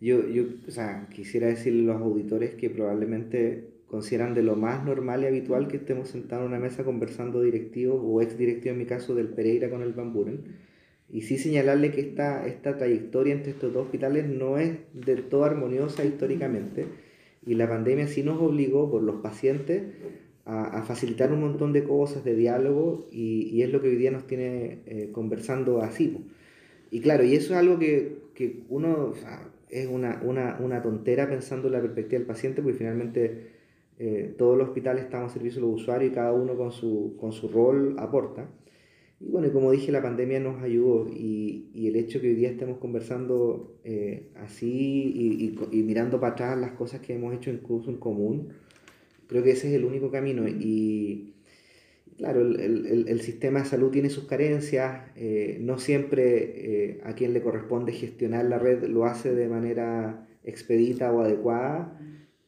Yo, 0.00 0.28
yo 0.28 0.44
o 0.66 0.70
sea, 0.72 1.06
quisiera 1.08 1.46
decirle 1.46 1.90
a 1.90 1.94
los 1.94 2.02
auditores 2.02 2.54
que 2.54 2.68
probablemente 2.68 3.75
consideran 3.96 4.34
de 4.34 4.42
lo 4.42 4.56
más 4.56 4.84
normal 4.84 5.22
y 5.22 5.26
habitual 5.26 5.68
que 5.68 5.78
estemos 5.78 6.10
sentados 6.10 6.44
en 6.44 6.52
una 6.52 6.60
mesa 6.60 6.84
conversando 6.84 7.40
directivos 7.40 7.98
o 8.04 8.20
ex 8.20 8.36
directivos, 8.36 8.74
en 8.74 8.78
mi 8.78 8.84
caso, 8.84 9.14
del 9.14 9.28
Pereira 9.28 9.70
con 9.70 9.80
el 9.80 9.94
Van 9.94 10.12
Buren. 10.12 10.40
Y 11.10 11.22
sí 11.22 11.38
señalarle 11.38 11.92
que 11.92 12.02
esta, 12.02 12.46
esta 12.46 12.76
trayectoria 12.76 13.32
entre 13.32 13.52
estos 13.52 13.72
dos 13.72 13.86
hospitales 13.86 14.28
no 14.28 14.58
es 14.58 14.76
del 14.92 15.22
todo 15.30 15.44
armoniosa 15.44 16.04
históricamente. 16.04 16.84
Y 17.46 17.54
la 17.54 17.66
pandemia 17.70 18.06
sí 18.06 18.22
nos 18.22 18.38
obligó 18.38 18.90
por 18.90 19.02
los 19.02 19.22
pacientes 19.22 19.84
a, 20.44 20.82
facilitar 20.82 21.32
un 21.32 21.40
montón 21.40 21.72
de 21.72 21.82
cosas, 21.82 22.22
de 22.22 22.34
diálogo, 22.34 23.06
y, 23.10 23.48
y 23.50 23.62
es 23.62 23.72
lo 23.72 23.80
que 23.80 23.88
hoy 23.88 23.96
día 23.96 24.10
nos 24.10 24.26
tiene 24.26 24.80
eh, 24.84 25.08
conversando 25.10 25.80
así. 25.80 26.18
Y 26.90 27.00
claro, 27.00 27.24
y 27.24 27.34
eso 27.34 27.54
es 27.54 27.58
algo 27.60 27.78
que, 27.78 28.18
que 28.34 28.60
uno, 28.68 29.14
es 29.70 29.86
una, 29.88 30.20
una, 30.22 30.58
una, 30.60 30.82
tontera 30.82 31.30
pensando 31.30 31.68
en 31.68 31.72
la 31.72 31.80
perspectiva 31.80 32.18
del 32.18 32.26
paciente, 32.26 32.60
porque 32.60 32.76
finalmente 32.76 33.55
eh, 33.98 34.34
todos 34.36 34.58
los 34.58 34.68
hospitales 34.68 35.04
estamos 35.04 35.30
a 35.30 35.34
servicio 35.34 35.60
de 35.60 35.68
los 35.68 35.80
usuarios 35.80 36.12
y 36.12 36.14
cada 36.14 36.32
uno 36.32 36.56
con 36.56 36.72
su, 36.72 37.16
con 37.18 37.32
su 37.32 37.48
rol 37.48 37.96
aporta. 37.98 38.48
Y 39.18 39.28
bueno, 39.30 39.50
como 39.52 39.70
dije, 39.70 39.90
la 39.92 40.02
pandemia 40.02 40.40
nos 40.40 40.62
ayudó 40.62 41.08
y, 41.08 41.70
el 41.88 41.96
hecho 41.96 42.20
que 42.20 42.28
hoy 42.28 42.34
día 42.34 42.50
estemos 42.50 42.78
conversando 42.78 43.78
eh, 43.84 44.28
así 44.36 45.56
y, 45.72 45.82
mirando 45.82 46.20
para 46.20 46.34
atrás 46.34 46.58
las 46.58 46.72
cosas 46.72 47.00
que 47.00 47.14
hemos 47.14 47.34
hecho 47.34 47.50
incluso 47.50 47.90
en 47.90 47.96
común, 47.96 48.52
Creo 49.28 49.42
que 49.42 49.50
ese 49.50 49.68
es 49.68 49.74
el 49.74 49.84
único 49.84 50.10
camino 50.10 50.46
y 50.46 51.34
claro, 52.16 52.42
el, 52.42 52.60
el, 52.60 53.08
el 53.08 53.20
sistema 53.20 53.60
de 53.60 53.66
salud 53.66 53.90
tiene 53.90 54.08
sus 54.08 54.24
carencias, 54.24 55.02
eh, 55.16 55.58
no 55.60 55.78
siempre 55.78 56.90
eh, 56.90 57.00
a 57.04 57.14
quien 57.14 57.32
le 57.32 57.42
corresponde 57.42 57.92
gestionar 57.92 58.44
la 58.44 58.58
red 58.58 58.84
lo 58.84 59.04
hace 59.04 59.34
de 59.34 59.48
manera 59.48 60.28
expedita 60.44 61.12
o 61.12 61.22
adecuada 61.22 61.98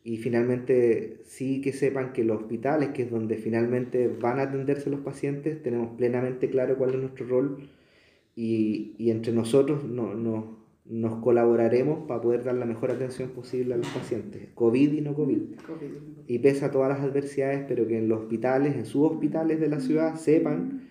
y 0.05 0.19
finalmente 0.19 1.21
sí 1.25 1.61
que 1.61 1.73
sepan 1.73 2.13
que 2.13 2.25
los 2.25 2.43
hospitales, 2.43 2.91
que 2.91 3.03
es 3.03 3.11
donde 3.11 3.37
finalmente 3.37 4.09
van 4.09 4.39
a 4.39 4.43
atenderse 4.43 4.91
los 4.91 5.01
pacientes, 5.01 5.63
tenemos 5.63 5.97
plenamente 5.97 6.49
claro 6.49 6.79
cuál 6.79 6.95
es 6.95 7.01
nuestro 7.01 7.27
rol 7.27 7.69
y, 8.35 8.95
y 8.99 9.11
entre 9.11 9.33
nosotros 9.33 9.85
no, 9.85 10.15
no, 10.15 10.59
nos 10.89 11.23
colaboraremos 11.23 12.07
para 12.07 12.21
poder 12.21 12.45
dar 12.45 12.55
la 12.55 12.65
mejor 12.65 12.91
atención 12.91 13.31
posible 13.31 13.75
a 13.75 13.77
los 13.77 13.89
pacientes, 13.89 14.49
COVID 14.55 14.93
y 14.95 15.01
no 15.03 15.15
COVID. 15.15 15.43
Y 16.27 16.39
pese 16.39 16.65
a 16.65 16.71
todas 16.71 16.89
las 16.89 17.01
adversidades, 17.01 17.65
pero 17.69 17.87
que 17.87 17.99
en 17.99 18.09
los 18.09 18.23
hospitales, 18.23 18.75
en 18.75 18.87
sus 18.87 19.11
hospitales 19.11 19.61
de 19.61 19.69
la 19.69 19.81
ciudad, 19.81 20.15
sepan 20.17 20.89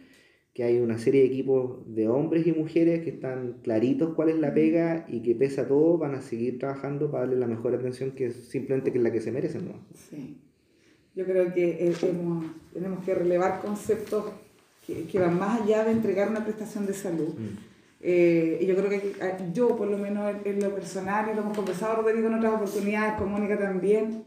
que 0.57 0.63
hay 0.63 0.79
una 0.79 0.97
serie 0.97 1.21
de 1.21 1.27
equipos 1.27 1.81
de 1.85 2.07
hombres 2.07 2.47
y 2.47 2.51
mujeres 2.51 3.03
que 3.03 3.11
están 3.11 3.59
claritos 3.61 4.15
cuál 4.15 4.29
es 4.29 4.39
la 4.39 4.55
pega 4.55 5.05
y 5.07 5.21
que 5.21 5.35
pese 5.35 5.61
a 5.61 5.67
todo 5.67 5.99
van 5.99 6.15
a 6.15 6.21
seguir 6.23 6.57
trabajando 6.57 7.11
para 7.11 7.25
darle 7.25 7.39
la 7.39 7.45
mejor 7.45 7.75
atención 7.75 8.09
que 8.13 8.31
simplemente 8.31 8.91
que 8.91 8.97
es 8.97 9.03
la 9.03 9.11
que 9.11 9.21
se 9.21 9.31
merecen. 9.31 9.67
¿no? 9.67 9.73
Sí. 9.93 10.41
Yo 11.13 11.25
creo 11.25 11.53
que 11.53 11.93
tenemos 12.73 13.05
que 13.05 13.13
relevar 13.13 13.61
conceptos 13.61 14.31
que, 14.87 15.03
que, 15.03 15.19
van 15.19 15.37
más 15.37 15.61
allá 15.61 15.83
de 15.83 15.91
entregar 15.91 16.27
una 16.27 16.43
prestación 16.43 16.87
de 16.87 16.93
salud. 16.93 17.35
Mm. 17.37 17.57
Eh, 18.01 18.57
y 18.59 18.65
yo 18.65 18.75
creo 18.75 18.89
que 18.89 19.13
ah, 19.21 19.37
yo, 19.53 19.77
por 19.77 19.87
lo 19.87 19.99
menos 19.99 20.37
en 20.43 20.59
lo 20.59 20.73
personal, 20.73 21.29
y 21.31 21.35
lo 21.35 21.43
hemos 21.43 21.55
conversado, 21.55 22.01
Rodrigo, 22.01 22.29
en 22.29 22.33
otras 22.33 22.55
oportunidades, 22.55 23.13
con 23.19 23.31
Mónica 23.31 23.59
también, 23.59 24.23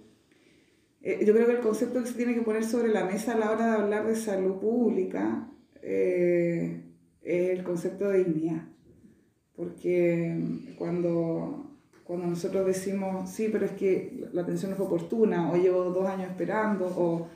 eh, 1.03 1.25
yo 1.27 1.33
creo 1.35 1.47
que 1.47 1.55
el 1.55 1.61
concepto 1.61 2.01
que 2.01 2.07
se 2.09 2.15
tiene 2.15 2.37
que 2.37 2.43
poner 2.43 2.63
sobre 2.63 2.91
la 2.91 3.05
mesa 3.05 3.33
a 3.33 3.37
la 3.37 3.51
hora 3.51 3.67
de 3.67 3.83
hablar 3.83 4.07
de 4.07 4.15
salud 4.15 4.61
pública 4.61 5.49
eh, 5.83 6.83
es 7.23 7.51
el 7.51 7.65
concepto 7.65 8.09
de 8.09 8.25
dignidad. 8.25 8.63
Porque 9.57 10.39
cuando, 10.79 11.71
cuando 12.05 12.27
nosotros 12.27 12.67
decimos, 12.67 13.31
sí, 13.31 13.49
pero 13.53 13.67
es 13.67 13.73
que 13.73 14.29
la 14.33 14.43
atención 14.43 14.71
no 14.71 14.77
fue 14.77 14.87
oportuna, 14.87 15.51
o 15.53 15.57
llevo 15.57 15.85
dos 15.85 16.07
años 16.07 16.31
esperando, 16.31 16.87
o, 16.87 17.29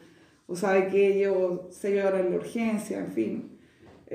o 0.46 0.56
sabe 0.56 0.88
que 0.88 1.14
llevo 1.14 1.68
seis 1.70 2.02
horas 2.02 2.20
en 2.20 2.30
la 2.30 2.36
urgencia, 2.36 2.98
en 2.98 3.08
fin, 3.08 3.54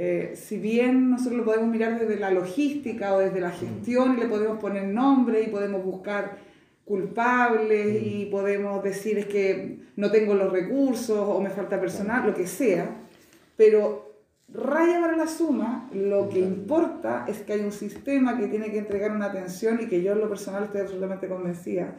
eh, 0.01 0.33
si 0.35 0.57
bien 0.57 1.09
nosotros 1.09 1.39
lo 1.39 1.45
podemos 1.45 1.67
mirar 1.69 1.99
desde 1.99 2.19
la 2.19 2.31
logística 2.31 3.13
o 3.13 3.19
desde 3.19 3.41
la 3.41 3.51
gestión 3.51 4.15
y 4.15 4.21
le 4.21 4.27
podemos 4.27 4.59
poner 4.59 4.85
nombre 4.85 5.41
y 5.41 5.47
podemos 5.47 5.83
buscar 5.83 6.37
culpables 6.85 8.01
y 8.01 8.25
podemos 8.27 8.83
decir 8.83 9.17
es 9.17 9.25
que 9.25 9.79
no 9.95 10.09
tengo 10.09 10.35
los 10.35 10.51
recursos 10.51 11.17
o 11.19 11.41
me 11.41 11.49
falta 11.49 11.79
personal, 11.79 12.25
lo 12.25 12.33
que 12.33 12.47
sea, 12.47 12.95
pero 13.57 14.08
raya 14.53 14.99
para 14.99 15.15
la 15.15 15.27
suma, 15.27 15.89
lo 15.93 16.29
que 16.29 16.39
importa 16.39 17.25
es 17.27 17.41
que 17.41 17.53
hay 17.53 17.61
un 17.61 17.71
sistema 17.71 18.37
que 18.37 18.47
tiene 18.47 18.71
que 18.71 18.79
entregar 18.79 19.11
una 19.11 19.25
atención 19.25 19.79
y 19.81 19.87
que 19.87 20.01
yo 20.01 20.13
en 20.13 20.19
lo 20.19 20.29
personal 20.29 20.63
estoy 20.63 20.81
absolutamente 20.81 21.27
convencida, 21.27 21.95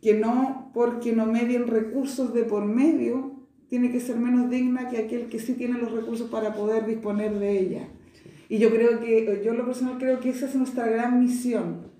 que 0.00 0.14
no 0.14 0.70
porque 0.74 1.12
no 1.12 1.26
medien 1.26 1.66
recursos 1.66 2.32
de 2.32 2.44
por 2.44 2.64
medio, 2.64 3.32
tiene 3.68 3.90
que 3.90 4.00
ser 4.00 4.16
menos 4.16 4.50
digna 4.50 4.88
que 4.88 4.98
aquel 4.98 5.28
que 5.28 5.38
sí 5.38 5.54
tiene 5.54 5.78
los 5.78 5.92
recursos 5.92 6.30
para 6.30 6.54
poder 6.54 6.86
disponer 6.86 7.38
de 7.38 7.58
ella. 7.58 7.88
Y 8.48 8.58
yo 8.58 8.70
creo 8.70 9.00
que, 9.00 9.40
yo 9.42 9.54
lo 9.54 9.64
personal 9.64 9.96
creo 9.98 10.20
que 10.20 10.28
esa 10.28 10.46
es 10.46 10.54
nuestra 10.54 10.86
gran 10.86 11.18
misión, 11.20 11.90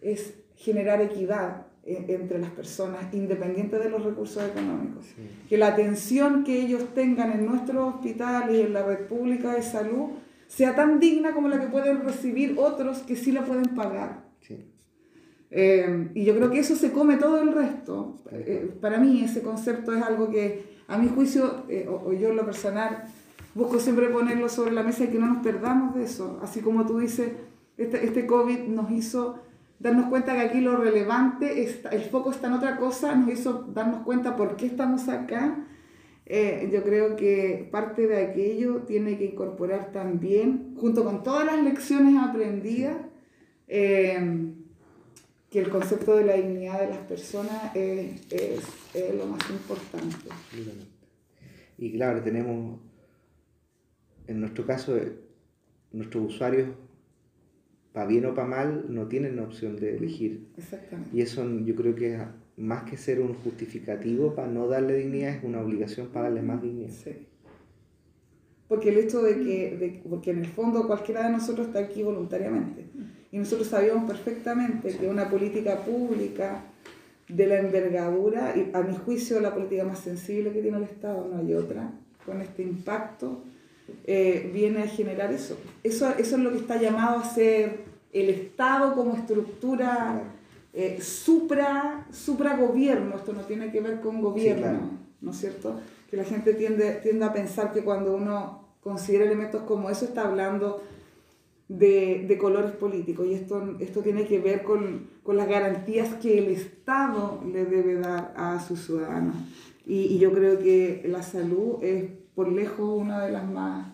es 0.00 0.34
generar 0.56 1.00
equidad 1.00 1.66
entre 1.86 2.38
las 2.38 2.50
personas, 2.50 3.12
independiente 3.12 3.78
de 3.78 3.90
los 3.90 4.02
recursos 4.02 4.42
económicos. 4.42 5.06
Que 5.48 5.58
la 5.58 5.68
atención 5.68 6.44
que 6.44 6.62
ellos 6.62 6.94
tengan 6.94 7.32
en 7.32 7.46
nuestros 7.46 7.94
hospitales 7.94 8.56
y 8.56 8.60
en 8.62 8.72
la 8.72 8.84
red 8.84 9.06
pública 9.06 9.54
de 9.54 9.62
salud 9.62 10.10
sea 10.46 10.74
tan 10.74 11.00
digna 11.00 11.32
como 11.32 11.48
la 11.48 11.60
que 11.60 11.66
pueden 11.66 12.02
recibir 12.02 12.56
otros 12.58 12.98
que 12.98 13.16
sí 13.16 13.32
la 13.32 13.44
pueden 13.44 13.74
pagar. 13.74 14.24
Eh, 15.56 16.10
y 16.14 16.24
yo 16.24 16.34
creo 16.34 16.50
que 16.50 16.58
eso 16.58 16.74
se 16.74 16.90
come 16.90 17.16
todo 17.16 17.40
el 17.40 17.52
resto. 17.52 18.16
Eh, 18.32 18.76
para 18.80 18.98
mí 18.98 19.22
ese 19.22 19.40
concepto 19.40 19.94
es 19.94 20.02
algo 20.02 20.28
que 20.28 20.74
a 20.88 20.98
mi 20.98 21.08
juicio, 21.08 21.64
eh, 21.68 21.88
o, 21.88 22.12
yo 22.12 22.30
en 22.30 22.36
lo 22.36 22.44
personal, 22.44 23.04
busco 23.54 23.78
siempre 23.78 24.08
ponerlo 24.08 24.48
sobre 24.48 24.72
la 24.72 24.82
mesa 24.82 25.04
y 25.04 25.08
que 25.08 25.18
no 25.18 25.28
nos 25.28 25.44
perdamos 25.44 25.94
de 25.94 26.04
eso. 26.04 26.40
Así 26.42 26.60
como 26.60 26.86
tú 26.86 26.98
dices, 26.98 27.30
este, 27.76 28.04
este 28.04 28.26
COVID 28.26 28.66
nos 28.66 28.90
hizo 28.90 29.43
darnos 29.78 30.06
cuenta 30.06 30.34
que 30.34 30.40
aquí 30.40 30.60
lo 30.60 30.76
relevante, 30.76 31.62
está, 31.62 31.90
el 31.90 32.02
foco 32.02 32.30
está 32.30 32.46
en 32.46 32.54
otra 32.54 32.76
cosa, 32.76 33.14
nos 33.14 33.30
hizo 33.30 33.70
darnos 33.74 34.02
cuenta 34.04 34.36
por 34.36 34.56
qué 34.56 34.66
estamos 34.66 35.08
acá. 35.08 35.66
Eh, 36.26 36.70
yo 36.72 36.82
creo 36.82 37.16
que 37.16 37.68
parte 37.70 38.06
de 38.06 38.24
aquello 38.24 38.82
tiene 38.86 39.18
que 39.18 39.26
incorporar 39.26 39.92
también, 39.92 40.74
junto 40.78 41.04
con 41.04 41.22
todas 41.22 41.44
las 41.44 41.62
lecciones 41.62 42.14
aprendidas, 42.16 42.96
eh, 43.68 44.52
que 45.50 45.60
el 45.60 45.68
concepto 45.68 46.16
de 46.16 46.24
la 46.24 46.34
dignidad 46.34 46.80
de 46.80 46.88
las 46.88 46.98
personas 46.98 47.76
es, 47.76 48.26
es, 48.32 49.14
lo 49.16 49.26
más 49.26 49.48
importante. 49.50 50.28
Y 51.78 51.92
claro, 51.92 52.22
tenemos, 52.22 52.80
en 54.26 54.40
nuestro 54.40 54.66
caso, 54.66 54.98
nuestros 55.92 56.24
usuarios, 56.24 56.70
para 57.94 58.06
bien 58.08 58.26
o 58.26 58.34
para 58.34 58.48
mal, 58.48 58.86
no 58.88 59.06
tienen 59.06 59.38
opción 59.38 59.76
de 59.76 59.96
elegir. 59.96 60.48
Exactamente. 60.58 61.16
Y 61.16 61.20
eso 61.20 61.48
yo 61.60 61.76
creo 61.76 61.94
que 61.94 62.18
más 62.56 62.82
que 62.90 62.96
ser 62.96 63.20
un 63.20 63.34
justificativo 63.34 64.34
para 64.34 64.48
no 64.48 64.66
darle 64.66 64.96
dignidad, 64.96 65.36
es 65.36 65.44
una 65.44 65.60
obligación 65.60 66.08
para 66.08 66.24
darle 66.24 66.42
más 66.42 66.60
dignidad. 66.60 66.90
Sí. 66.90 67.12
porque 68.66 68.88
el 68.88 68.98
hecho 68.98 69.22
de 69.22 69.34
que, 69.44 69.76
de, 69.76 70.02
porque 70.10 70.32
en 70.32 70.40
el 70.40 70.46
fondo 70.46 70.88
cualquiera 70.88 71.22
de 71.22 71.30
nosotros 71.30 71.68
está 71.68 71.78
aquí 71.78 72.02
voluntariamente. 72.02 72.84
Y 73.30 73.38
nosotros 73.38 73.68
sabíamos 73.68 74.10
perfectamente 74.10 74.96
que 74.96 75.08
una 75.08 75.30
política 75.30 75.84
pública 75.84 76.64
de 77.28 77.46
la 77.46 77.60
envergadura, 77.60 78.54
y 78.56 78.70
a 78.74 78.82
mi 78.82 78.96
juicio 78.96 79.38
la 79.38 79.54
política 79.54 79.84
más 79.84 80.00
sensible 80.00 80.52
que 80.52 80.62
tiene 80.62 80.78
el 80.78 80.84
Estado, 80.84 81.28
no 81.32 81.38
hay 81.38 81.54
otra, 81.54 81.92
con 82.26 82.40
este 82.40 82.64
impacto, 82.64 83.44
eh, 84.06 84.50
viene 84.52 84.82
a 84.82 84.86
generar 84.86 85.32
eso. 85.32 85.56
eso. 85.82 86.10
Eso 86.10 86.36
es 86.36 86.42
lo 86.42 86.50
que 86.52 86.58
está 86.58 86.80
llamado 86.80 87.18
a 87.18 87.24
ser 87.24 87.84
el 88.12 88.30
Estado 88.30 88.94
como 88.94 89.16
estructura 89.16 90.22
eh, 90.76 91.00
supra, 91.00 92.06
supra 92.10 92.56
gobierno, 92.56 93.16
esto 93.16 93.32
no 93.32 93.42
tiene 93.42 93.70
que 93.70 93.80
ver 93.80 94.00
con 94.00 94.20
gobierno, 94.20 94.90
¿no 95.20 95.30
es 95.30 95.36
cierto? 95.36 95.80
Que 96.10 96.16
la 96.16 96.24
gente 96.24 96.54
tiende, 96.54 96.94
tiende 96.94 97.24
a 97.24 97.32
pensar 97.32 97.72
que 97.72 97.82
cuando 97.82 98.14
uno 98.14 98.64
considera 98.80 99.24
elementos 99.24 99.62
como 99.62 99.88
eso 99.88 100.04
está 100.04 100.26
hablando 100.26 100.82
de, 101.68 102.24
de 102.26 102.38
colores 102.38 102.72
políticos 102.72 103.26
y 103.26 103.34
esto, 103.34 103.76
esto 103.78 104.00
tiene 104.00 104.26
que 104.26 104.40
ver 104.40 104.64
con, 104.64 105.08
con, 105.22 105.36
las 105.36 105.48
garantías 105.48 106.14
que 106.14 106.38
el 106.38 106.46
Estado 106.46 107.40
le 107.52 107.64
debe 107.64 107.94
dar 107.94 108.34
a 108.36 108.60
sus 108.60 108.84
ciudadanos. 108.84 109.36
Y, 109.86 110.06
y, 110.06 110.18
yo 110.18 110.32
creo 110.32 110.58
que 110.58 111.04
la 111.06 111.22
salud 111.22 111.82
es 111.82 112.10
por 112.34 112.50
lejos 112.50 113.00
una 113.00 113.24
de 113.24 113.32
las 113.32 113.48
más, 113.48 113.92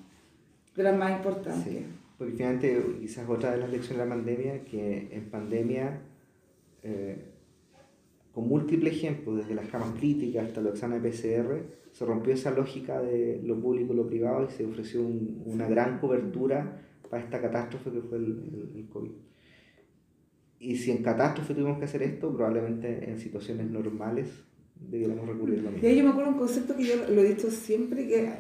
de 0.75 0.83
las 0.83 0.97
más 0.97 1.13
importantes. 1.13 1.65
Sí, 1.65 1.87
porque 2.17 2.35
finalmente 2.35 2.97
quizás 3.01 3.29
otra 3.29 3.53
de 3.53 3.59
las 3.59 3.71
lecciones 3.71 3.99
de 3.99 4.09
la 4.09 4.15
pandemia, 4.15 4.65
que 4.65 5.09
en 5.13 5.31
pandemia 5.31 6.01
eh, 6.83 7.25
con 8.33 8.49
múltiples 8.49 8.95
ejemplos, 8.95 9.39
desde 9.39 9.55
las 9.55 9.69
camas 9.69 9.91
críticas 9.99 10.47
hasta 10.47 10.61
los 10.61 10.75
exámenes 10.75 11.21
PCR, 11.21 11.81
se 11.93 12.05
rompió 12.05 12.33
esa 12.33 12.53
lógica 12.53 13.01
de 13.03 13.41
lo 13.45 13.61
público 13.61 13.93
y 13.93 13.97
lo 13.97 14.07
privado 14.07 14.47
y 14.47 14.53
se 14.53 14.65
ofreció 14.65 15.03
una 15.03 15.67
gran 15.67 15.99
cobertura 15.99 16.81
para 17.11 17.25
esta 17.25 17.41
catástrofe 17.41 17.91
que 17.91 18.01
fue 18.01 18.19
el, 18.19 18.73
el, 18.77 18.89
COVID. 18.89 19.11
Y 20.61 20.77
si 20.77 20.93
en 20.93 21.03
catástrofe 21.03 21.55
tuvimos 21.55 21.79
que 21.79 21.87
hacer 21.87 22.03
esto, 22.03 22.33
probablemente 22.33 23.11
en 23.11 23.19
situaciones 23.19 23.69
normales 23.69 24.45
debiéramos 24.89 25.27
recurrir 25.27 25.61
a 25.61 25.63
lo 25.63 25.71
mismo. 25.73 25.89
Y 25.89 25.97
yo 25.97 26.05
me 26.05 26.11
acuerdo 26.11 26.31
un 26.31 26.39
concepto 26.39 26.77
que 26.77 26.85
yo 26.85 26.95
lo 26.97 27.21
he 27.21 27.29
dicho 27.35 27.51
siempre, 27.51 28.07
que 28.09 28.31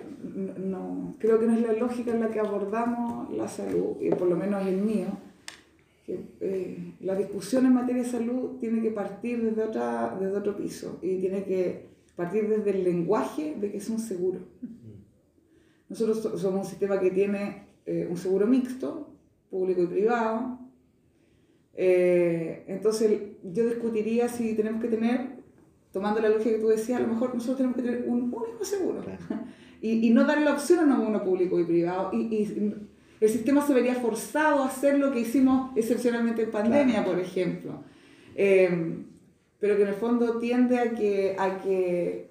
no, 0.58 1.16
creo 1.18 1.38
que 1.38 1.46
no 1.46 1.54
es 1.54 1.62
la 1.62 1.72
lógica 1.72 2.12
en 2.12 2.20
la 2.20 2.30
que 2.30 2.40
abordamos 2.40 3.32
la 3.34 3.48
salud, 3.48 3.96
y 4.00 4.10
por 4.10 4.28
lo 4.28 4.36
menos 4.36 4.66
el 4.66 4.78
mío, 4.78 5.06
eh, 6.40 6.94
la 7.00 7.14
discusión 7.14 7.66
en 7.66 7.74
materia 7.74 8.02
de 8.02 8.08
salud 8.08 8.58
tiene 8.58 8.82
que 8.82 8.90
partir 8.90 9.42
desde, 9.42 9.62
otra, 9.62 10.16
desde 10.18 10.36
otro 10.36 10.56
piso 10.56 10.98
y 11.02 11.18
tiene 11.18 11.44
que 11.44 11.86
partir 12.16 12.48
desde 12.48 12.70
el 12.70 12.84
lenguaje 12.84 13.54
de 13.60 13.70
que 13.70 13.76
es 13.76 13.88
un 13.88 13.98
seguro. 13.98 14.40
Nosotros 15.88 16.40
somos 16.40 16.64
un 16.64 16.64
sistema 16.64 16.98
que 16.98 17.10
tiene 17.10 17.64
eh, 17.86 18.06
un 18.10 18.16
seguro 18.16 18.46
mixto, 18.46 19.08
público 19.50 19.82
y 19.82 19.86
privado. 19.86 20.58
Eh, 21.74 22.64
entonces 22.66 23.20
yo 23.42 23.66
discutiría 23.66 24.28
si 24.28 24.54
tenemos 24.54 24.82
que 24.82 24.88
tener, 24.88 25.39
tomando 25.92 26.20
la 26.20 26.28
lógica 26.28 26.50
que 26.50 26.58
tú 26.58 26.68
decías, 26.68 27.00
a 27.00 27.02
lo 27.02 27.12
mejor 27.12 27.34
nosotros 27.34 27.56
tenemos 27.58 27.76
que 27.76 27.82
tener 27.82 28.04
un 28.06 28.22
único 28.22 28.64
seguro 28.64 29.02
y, 29.82 30.06
y, 30.06 30.10
no 30.10 30.24
dar 30.24 30.40
la 30.40 30.52
opción 30.52 30.90
a 30.92 30.98
uno 30.98 31.22
público 31.24 31.58
y 31.58 31.64
privado. 31.64 32.10
Y, 32.12 32.34
y 32.34 32.74
el 33.20 33.28
sistema 33.28 33.66
se 33.66 33.74
vería 33.74 33.94
forzado 33.96 34.62
a 34.62 34.66
hacer 34.66 34.98
lo 34.98 35.12
que 35.12 35.20
hicimos 35.20 35.76
excepcionalmente 35.76 36.42
en 36.42 36.50
pandemia, 36.50 37.04
por 37.04 37.18
ejemplo. 37.18 37.82
Em, 38.34 39.04
pero 39.58 39.76
que 39.76 39.82
en 39.82 39.88
el 39.88 39.94
fondo 39.94 40.38
tiende 40.38 40.78
a 40.78 40.92
que, 40.92 41.36
a 41.38 41.58
que, 41.58 42.30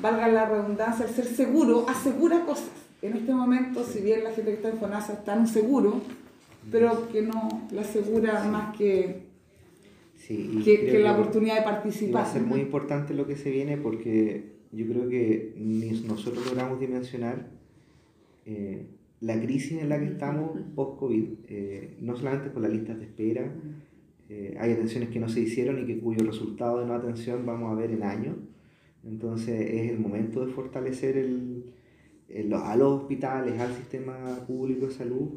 valga 0.00 0.28
la 0.28 0.46
redundancia, 0.46 1.06
el 1.06 1.14
ser 1.14 1.24
seguro 1.24 1.86
asegura 1.88 2.44
cosas. 2.44 2.68
En 3.00 3.16
este 3.16 3.32
momento, 3.32 3.84
si 3.84 4.00
bien 4.00 4.22
la 4.22 4.30
gente 4.30 4.50
que 4.50 4.56
está 4.56 4.68
en 4.68 4.78
FONASA 4.78 5.14
está 5.14 5.34
en 5.34 5.40
un 5.40 5.48
seguro, 5.48 6.00
pero 6.70 7.08
que 7.08 7.22
no 7.22 7.66
la 7.72 7.80
asegura 7.80 8.44
más 8.44 8.76
que, 8.76 9.31
que, 10.26 11.00
la 11.02 11.14
oportunidad 11.14 11.56
de 11.56 11.62
participar. 11.62 12.22
Va 12.22 12.28
a 12.28 12.32
ser 12.32 12.42
muy 12.42 12.60
importante 12.60 13.14
lo 13.14 13.26
que 13.26 13.36
se 13.36 13.50
viene 13.50 13.76
porque 13.76 14.52
yo 14.72 14.86
creo 14.86 15.08
que 15.08 15.54
nosotros 16.06 16.46
logramos 16.46 16.80
dimensionar 16.80 17.50
eh, 18.46 18.86
la 19.20 19.40
crisis 19.40 19.80
en 19.80 19.88
la 19.88 19.98
que 19.98 20.06
estamos 20.06 20.58
post-COVID, 20.74 21.24
eh, 21.48 21.96
no 22.00 22.16
solamente 22.16 22.50
por 22.50 22.62
las 22.62 22.72
listas 22.72 22.98
de 22.98 23.04
espera, 23.04 23.52
eh, 24.28 24.56
hay 24.58 24.72
atenciones 24.72 25.10
que 25.10 25.20
no 25.20 25.28
se 25.28 25.40
hicieron 25.40 25.78
y 25.78 25.86
que 25.86 25.98
cuyo 26.00 26.24
resultado 26.24 26.80
de 26.80 26.86
no 26.86 26.94
atención 26.94 27.46
vamos 27.46 27.70
a 27.70 27.74
ver 27.74 27.90
en 27.90 28.02
años. 28.02 28.36
Entonces 29.04 29.60
es 29.60 29.90
el 29.90 29.98
momento 29.98 30.44
de 30.44 30.52
fortalecer 30.52 31.16
el, 31.16 32.52
a 32.54 32.74
los 32.76 33.02
hospitales, 33.02 33.60
al 33.60 33.74
sistema 33.74 34.44
público 34.46 34.86
de 34.86 34.92
salud. 34.92 35.28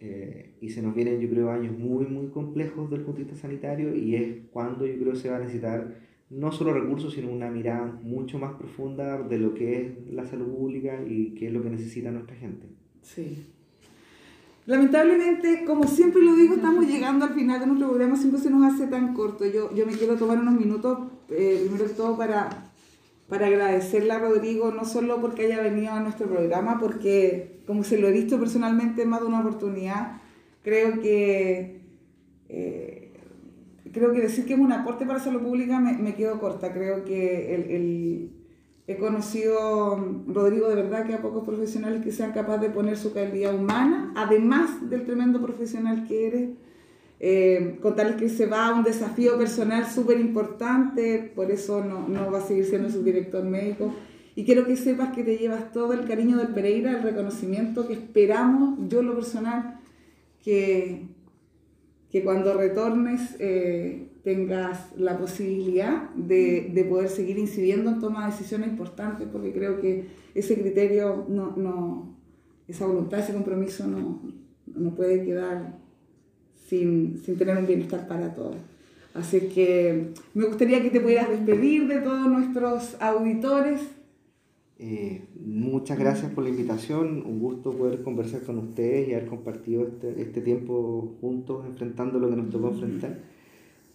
Eh, 0.00 0.47
y 0.60 0.70
se 0.70 0.82
nos 0.82 0.94
vienen, 0.94 1.20
yo 1.20 1.28
creo, 1.28 1.50
años 1.50 1.76
muy, 1.78 2.06
muy 2.06 2.28
complejos 2.28 2.90
del 2.90 3.02
punto 3.02 3.18
de 3.18 3.24
vista 3.24 3.40
sanitario 3.40 3.94
y 3.94 4.16
es 4.16 4.36
cuando 4.52 4.86
yo 4.86 4.98
creo 4.98 5.14
se 5.14 5.30
va 5.30 5.36
a 5.36 5.40
necesitar 5.40 5.94
no 6.30 6.52
solo 6.52 6.74
recursos, 6.74 7.14
sino 7.14 7.30
una 7.30 7.50
mirada 7.50 7.86
mucho 8.02 8.38
más 8.38 8.54
profunda 8.54 9.18
de 9.22 9.38
lo 9.38 9.54
que 9.54 9.80
es 9.80 10.12
la 10.12 10.26
salud 10.26 10.46
pública 10.46 11.00
y 11.06 11.34
qué 11.34 11.46
es 11.46 11.52
lo 11.52 11.62
que 11.62 11.70
necesita 11.70 12.10
nuestra 12.10 12.36
gente. 12.36 12.66
Sí. 13.02 13.46
Lamentablemente, 14.66 15.64
como 15.64 15.84
siempre 15.84 16.22
lo 16.22 16.34
digo, 16.34 16.54
estamos 16.54 16.86
llegando 16.86 17.24
al 17.24 17.32
final 17.32 17.58
de 17.58 17.66
nuestro 17.66 17.88
programa, 17.88 18.16
siempre 18.16 18.38
se 18.38 18.50
nos 18.50 18.70
hace 18.70 18.86
tan 18.86 19.14
corto. 19.14 19.46
Yo, 19.46 19.74
yo 19.74 19.86
me 19.86 19.92
quiero 19.92 20.16
tomar 20.16 20.38
unos 20.38 20.54
minutos, 20.54 20.98
eh, 21.30 21.62
primero 21.62 21.86
que 21.86 21.94
todo, 21.94 22.18
para, 22.18 22.70
para 23.30 23.46
agradecerle 23.46 24.12
a 24.12 24.18
Rodrigo, 24.18 24.70
no 24.70 24.84
solo 24.84 25.22
porque 25.22 25.46
haya 25.46 25.62
venido 25.62 25.92
a 25.92 26.00
nuestro 26.00 26.28
programa, 26.28 26.78
porque 26.78 27.62
como 27.66 27.82
se 27.82 27.98
lo 27.98 28.08
he 28.08 28.12
visto 28.12 28.38
personalmente 28.38 29.06
más 29.06 29.22
de 29.22 29.26
una 29.28 29.40
oportunidad, 29.40 30.20
creo 30.62 31.00
que, 31.00 31.80
eh, 32.48 33.12
creo 33.92 34.12
que 34.12 34.20
decir 34.20 34.46
que 34.46 34.54
es 34.54 34.60
un 34.60 34.72
aporte 34.72 35.06
para 35.06 35.18
salud 35.18 35.42
pública 35.42 35.80
me, 35.80 35.94
me 35.98 36.14
quedo 36.14 36.38
corta. 36.40 36.72
Creo 36.72 37.04
que 37.04 37.54
el, 37.54 37.70
el 37.70 38.30
He 38.88 38.96
conocido, 38.96 40.02
Rodrigo, 40.26 40.66
de 40.70 40.74
verdad 40.74 41.06
que 41.06 41.12
a 41.12 41.20
pocos 41.20 41.44
profesionales 41.44 42.02
que 42.02 42.10
sean 42.10 42.32
capaces 42.32 42.62
de 42.62 42.70
poner 42.70 42.96
su 42.96 43.12
calidad 43.12 43.54
humana, 43.54 44.14
además 44.16 44.88
del 44.88 45.04
tremendo 45.04 45.42
profesional 45.42 46.06
que 46.08 46.26
eres. 46.26 46.48
Eh, 47.20 47.78
contarles 47.82 48.16
que 48.16 48.30
se 48.30 48.46
va 48.46 48.68
a 48.68 48.72
un 48.72 48.84
desafío 48.84 49.36
personal 49.36 49.84
súper 49.90 50.18
importante, 50.18 51.30
por 51.36 51.50
eso 51.50 51.84
no, 51.84 52.08
no, 52.08 52.30
va 52.32 52.38
a 52.38 52.46
seguir 52.46 52.64
siendo 52.64 52.88
su 52.88 53.02
director 53.02 53.44
médico. 53.44 53.92
Y 54.34 54.46
quiero 54.46 54.64
que 54.64 54.78
sepas 54.78 55.14
que 55.14 55.22
te 55.22 55.36
llevas 55.36 55.70
todo 55.70 55.92
el 55.92 56.06
cariño 56.06 56.38
del 56.38 56.54
Pereira, 56.54 56.92
el 56.92 57.02
reconocimiento 57.02 57.86
que 57.86 57.92
esperamos, 57.92 58.78
yo 58.88 59.02
lo 59.02 59.16
personal, 59.16 59.77
que, 60.42 61.06
que 62.10 62.24
cuando 62.24 62.54
retornes 62.54 63.36
eh, 63.38 64.08
tengas 64.22 64.96
la 64.96 65.18
posibilidad 65.18 66.10
de, 66.10 66.70
de, 66.72 66.84
poder 66.84 67.08
seguir 67.08 67.38
incidiendo 67.38 67.90
en 67.90 68.00
toma 68.00 68.26
de 68.26 68.32
decisiones 68.32 68.68
importantes, 68.68 69.28
porque 69.30 69.52
creo 69.52 69.80
que 69.80 70.06
ese 70.34 70.60
criterio, 70.60 71.26
no, 71.28 71.56
no, 71.56 72.16
esa 72.66 72.86
voluntad, 72.86 73.20
ese 73.20 73.32
compromiso 73.32 73.86
no, 73.86 74.20
no 74.66 74.94
puede 74.94 75.24
quedar 75.24 75.78
sin, 76.68 77.18
sin, 77.24 77.36
tener 77.36 77.56
un 77.56 77.66
bienestar 77.66 78.06
para 78.06 78.34
todos. 78.34 78.56
Así 79.14 79.40
que 79.48 80.12
me 80.34 80.44
gustaría 80.44 80.82
que 80.82 80.90
te 80.90 81.00
pudieras 81.00 81.30
despedir 81.30 81.88
de 81.88 82.00
todos 82.00 82.28
nuestros 82.28 82.96
auditores. 83.00 83.80
Eh, 84.80 85.26
muchas 85.44 85.98
gracias 85.98 86.32
por 86.32 86.44
la 86.44 86.50
invitación, 86.50 87.24
un 87.26 87.40
gusto 87.40 87.72
poder 87.72 88.02
conversar 88.02 88.42
con 88.42 88.58
ustedes 88.58 89.08
y 89.08 89.14
haber 89.14 89.26
compartido 89.26 89.84
este, 89.86 90.22
este 90.22 90.40
tiempo 90.40 91.16
juntos 91.20 91.66
enfrentando 91.66 92.20
lo 92.20 92.30
que 92.30 92.36
nos 92.36 92.50
tocó 92.50 92.68
enfrentar. 92.68 93.18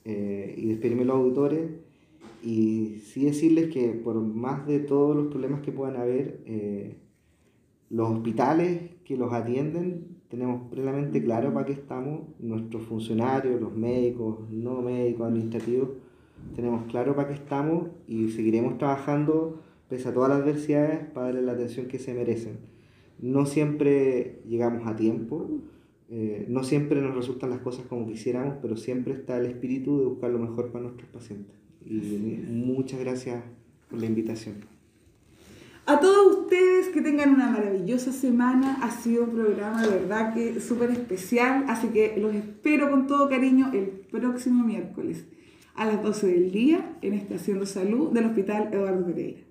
Eh, 0.05 0.55
y 0.57 0.67
despedirme 0.67 1.05
los 1.05 1.15
auditores. 1.15 1.71
Y 2.43 3.01
sí 3.05 3.23
decirles 3.23 3.73
que 3.73 3.89
por 3.89 4.15
más 4.21 4.67
de 4.67 4.79
todos 4.79 5.15
los 5.15 5.27
problemas 5.27 5.61
que 5.61 5.71
puedan 5.71 5.95
haber, 5.95 6.41
eh, 6.45 6.97
los 7.89 8.09
hospitales 8.09 8.91
que 9.05 9.15
los 9.15 9.31
atienden 9.31 10.13
tenemos 10.27 10.69
plenamente 10.69 11.23
claro 11.23 11.53
para 11.53 11.67
qué 11.67 11.73
estamos, 11.73 12.21
nuestros 12.39 12.83
funcionarios, 12.83 13.61
los 13.61 13.75
médicos, 13.75 14.49
no 14.49 14.81
médicos, 14.81 15.27
administrativos, 15.27 15.89
tenemos 16.55 16.85
claro 16.87 17.15
para 17.15 17.27
qué 17.27 17.35
estamos 17.35 17.89
y 18.07 18.29
seguiremos 18.29 18.79
trabajando 18.79 19.61
pese 19.89 20.09
a 20.09 20.13
todas 20.13 20.29
las 20.29 20.41
adversidades 20.41 21.05
para 21.11 21.27
darle 21.27 21.41
la 21.41 21.53
atención 21.53 21.87
que 21.87 21.99
se 21.99 22.13
merecen. 22.13 22.57
No 23.19 23.45
siempre 23.45 24.41
llegamos 24.47 24.87
a 24.87 24.95
tiempo, 24.95 25.49
eh, 26.09 26.45
no 26.49 26.63
siempre 26.63 27.01
nos 27.01 27.15
resultan 27.15 27.49
las 27.49 27.59
cosas 27.59 27.85
como 27.85 28.07
quisiéramos, 28.07 28.55
pero 28.61 28.77
siempre 28.77 29.13
está 29.13 29.37
el 29.37 29.45
espíritu 29.45 29.99
de 29.99 30.05
buscar 30.05 30.31
lo 30.31 30.39
mejor 30.39 30.71
para 30.71 30.83
nuestros 30.83 31.09
pacientes. 31.09 31.55
Y 31.85 32.43
muchas 32.49 32.99
gracias 32.99 33.43
por 33.89 33.99
la 33.99 34.05
invitación. 34.05 34.55
A 35.85 35.99
todos 35.99 36.37
ustedes 36.37 36.87
que 36.89 37.01
tengan 37.01 37.33
una 37.33 37.49
maravillosa 37.49 38.13
semana. 38.13 38.77
Ha 38.81 38.91
sido 38.91 39.25
un 39.25 39.31
programa 39.31 39.85
de 39.85 39.89
verdad 39.89 40.33
que 40.33 40.61
súper 40.61 40.91
especial, 40.91 41.65
así 41.67 41.87
que 41.89 42.15
los 42.17 42.33
espero 42.33 42.89
con 42.89 43.05
todo 43.05 43.27
cariño 43.27 43.69
el 43.73 43.87
próximo 44.09 44.63
miércoles 44.63 45.25
a 45.75 45.85
las 45.85 46.01
12 46.01 46.27
del 46.27 46.51
día 46.51 46.97
en 47.01 47.13
Estación 47.13 47.59
de 47.59 47.65
Salud 47.65 48.11
del 48.11 48.27
Hospital 48.27 48.69
Eduardo 48.71 49.05
Pereira. 49.05 49.42